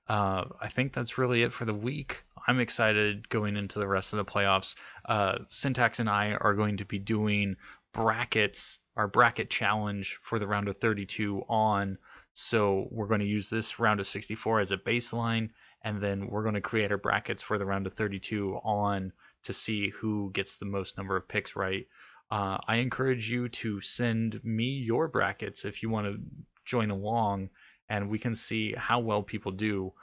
[0.10, 2.24] uh, I think that's really it for the week.
[2.48, 4.76] I'm excited going into the rest of the playoffs.
[5.08, 7.56] Uh, Syntax and I are going to be doing
[7.94, 12.00] brackets, our bracket challenge for the round of 32 on
[12.38, 15.52] so we're going to use this round of 64 as a baseline,
[15.84, 19.14] and then we're going to create our brackets for the round of 32 on
[19.44, 21.88] to see who gets the most number of picks right.
[22.30, 26.20] Uh, I encourage you to send me your brackets if you want to
[26.66, 27.52] join along,
[27.88, 29.94] and we can see how well people do.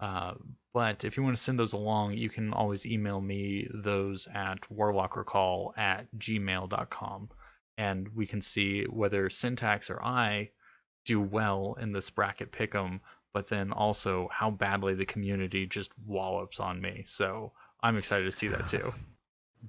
[0.00, 0.32] Uh,
[0.72, 4.62] but if you want to send those along, you can always email me those at
[4.72, 7.28] warlockercall at gmail.com,
[7.76, 10.52] and we can see whether Syntax or I
[11.04, 13.00] do well in this bracket pick'em,
[13.32, 17.02] but then also how badly the community just wallops on me.
[17.06, 17.52] So
[17.82, 18.92] I'm excited to see that too.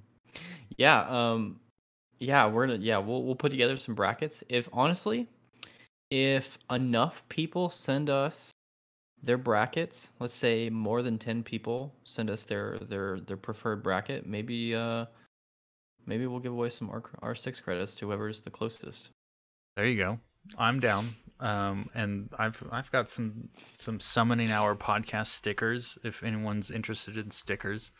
[0.76, 1.60] yeah, um,
[2.18, 4.44] yeah, we're gonna yeah we'll we'll put together some brackets.
[4.48, 5.28] If honestly,
[6.10, 8.52] if enough people send us
[9.22, 14.26] their brackets, let's say more than ten people send us their their their preferred bracket,
[14.26, 15.06] maybe uh
[16.06, 19.10] maybe we'll give away some R R six credits to whoever's the closest.
[19.76, 20.18] There you go.
[20.58, 21.14] I'm down.
[21.40, 27.30] Um, and I've I've got some some summoning hour podcast stickers if anyone's interested in
[27.30, 27.90] stickers.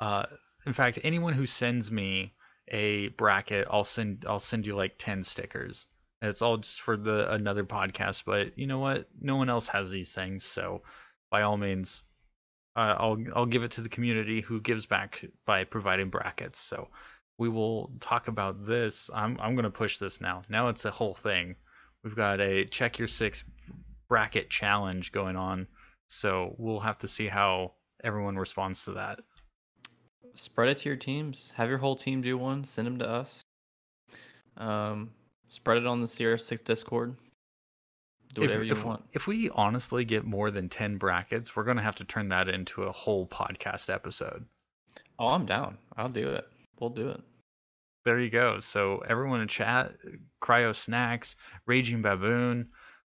[0.00, 0.24] Uh,
[0.66, 2.34] in fact, anyone who sends me
[2.68, 5.86] a bracket, I'll send I'll send you like ten stickers.
[6.22, 9.08] And it's all just for the another podcast, but you know what?
[9.20, 10.82] No one else has these things, so
[11.30, 12.02] by all means,
[12.76, 16.58] Uh, I'll I'll give it to the community who gives back by providing brackets.
[16.58, 16.88] So
[17.38, 19.10] we will talk about this.
[19.14, 20.42] I'm I'm gonna push this now.
[20.48, 21.56] Now it's a whole thing.
[22.04, 23.42] We've got a check your six
[24.08, 25.66] bracket challenge going on.
[26.06, 27.72] So we'll have to see how
[28.04, 29.20] everyone responds to that.
[30.34, 31.52] Spread it to your teams.
[31.56, 32.62] Have your whole team do one.
[32.62, 33.42] Send them to us.
[34.56, 35.10] Um,
[35.48, 37.16] spread it on the CR6 Discord.
[38.34, 39.04] Do whatever if, you if, want.
[39.12, 42.48] If we honestly get more than 10 brackets, we're going to have to turn that
[42.48, 44.44] into a whole podcast episode.
[45.18, 45.78] Oh, I'm down.
[45.96, 46.46] I'll do it.
[46.80, 47.20] We'll do it.
[48.04, 48.60] There you go.
[48.60, 49.94] So everyone in chat,
[50.42, 51.36] Cryo Snacks,
[51.66, 52.68] Raging Baboon.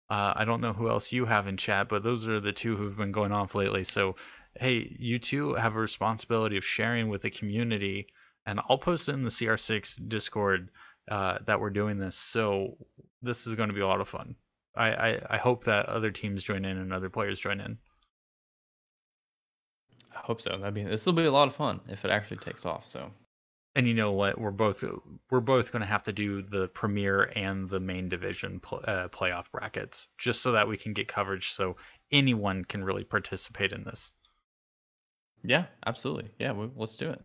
[0.10, 2.76] Uh, I don't know who else you have in chat, but those are the two
[2.76, 3.84] who've been going off lately.
[3.84, 4.15] So,
[4.60, 8.07] hey, you two have a responsibility of sharing with the community,
[8.45, 10.70] and I'll post it in the CR6 Discord
[11.10, 12.15] uh, that we're doing this.
[12.15, 12.78] So
[13.24, 14.36] this is going to be a lot of fun.
[14.76, 17.80] I, I, I hope that other teams join in and other players join in.
[20.15, 20.56] I hope so.
[20.57, 22.88] That'd be this will be a lot of fun if it actually takes off.
[22.88, 23.10] So.
[23.76, 24.40] And you know what?
[24.40, 24.84] We're both
[25.32, 29.08] we're both going to have to do the premier and the main division pl- uh,
[29.08, 31.78] playoff brackets just so that we can get coverage, so
[32.12, 34.12] anyone can really participate in this.
[35.44, 36.30] Yeah, absolutely.
[36.38, 37.22] Yeah, we, let's do it.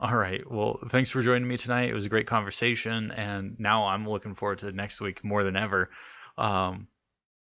[0.00, 0.48] All right.
[0.50, 1.90] Well, thanks for joining me tonight.
[1.90, 5.56] It was a great conversation, and now I'm looking forward to next week more than
[5.56, 5.90] ever.
[6.38, 6.88] Um,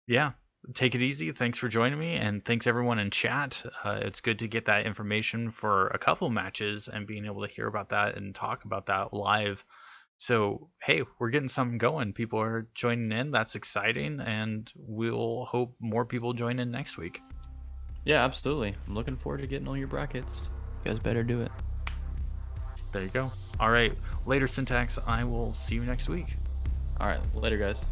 [0.08, 0.32] yeah,
[0.74, 1.32] take it easy.
[1.32, 3.64] Thanks for joining me, and thanks everyone in chat.
[3.84, 7.52] Uh, it's good to get that information for a couple matches and being able to
[7.52, 9.64] hear about that and talk about that live.
[10.18, 12.14] So, hey, we're getting something going.
[12.14, 13.32] People are joining in.
[13.32, 17.22] That's exciting, and we'll hope more people join in next week.
[18.06, 18.76] Yeah, absolutely.
[18.88, 20.50] I'm looking forward to getting all your brackets.
[20.84, 21.52] You guys better do it.
[22.92, 23.32] There you go.
[23.60, 23.94] All right.
[24.26, 24.98] Later, Syntax.
[25.06, 26.36] I will see you next week.
[27.00, 27.20] All right.
[27.36, 27.86] Later, guys.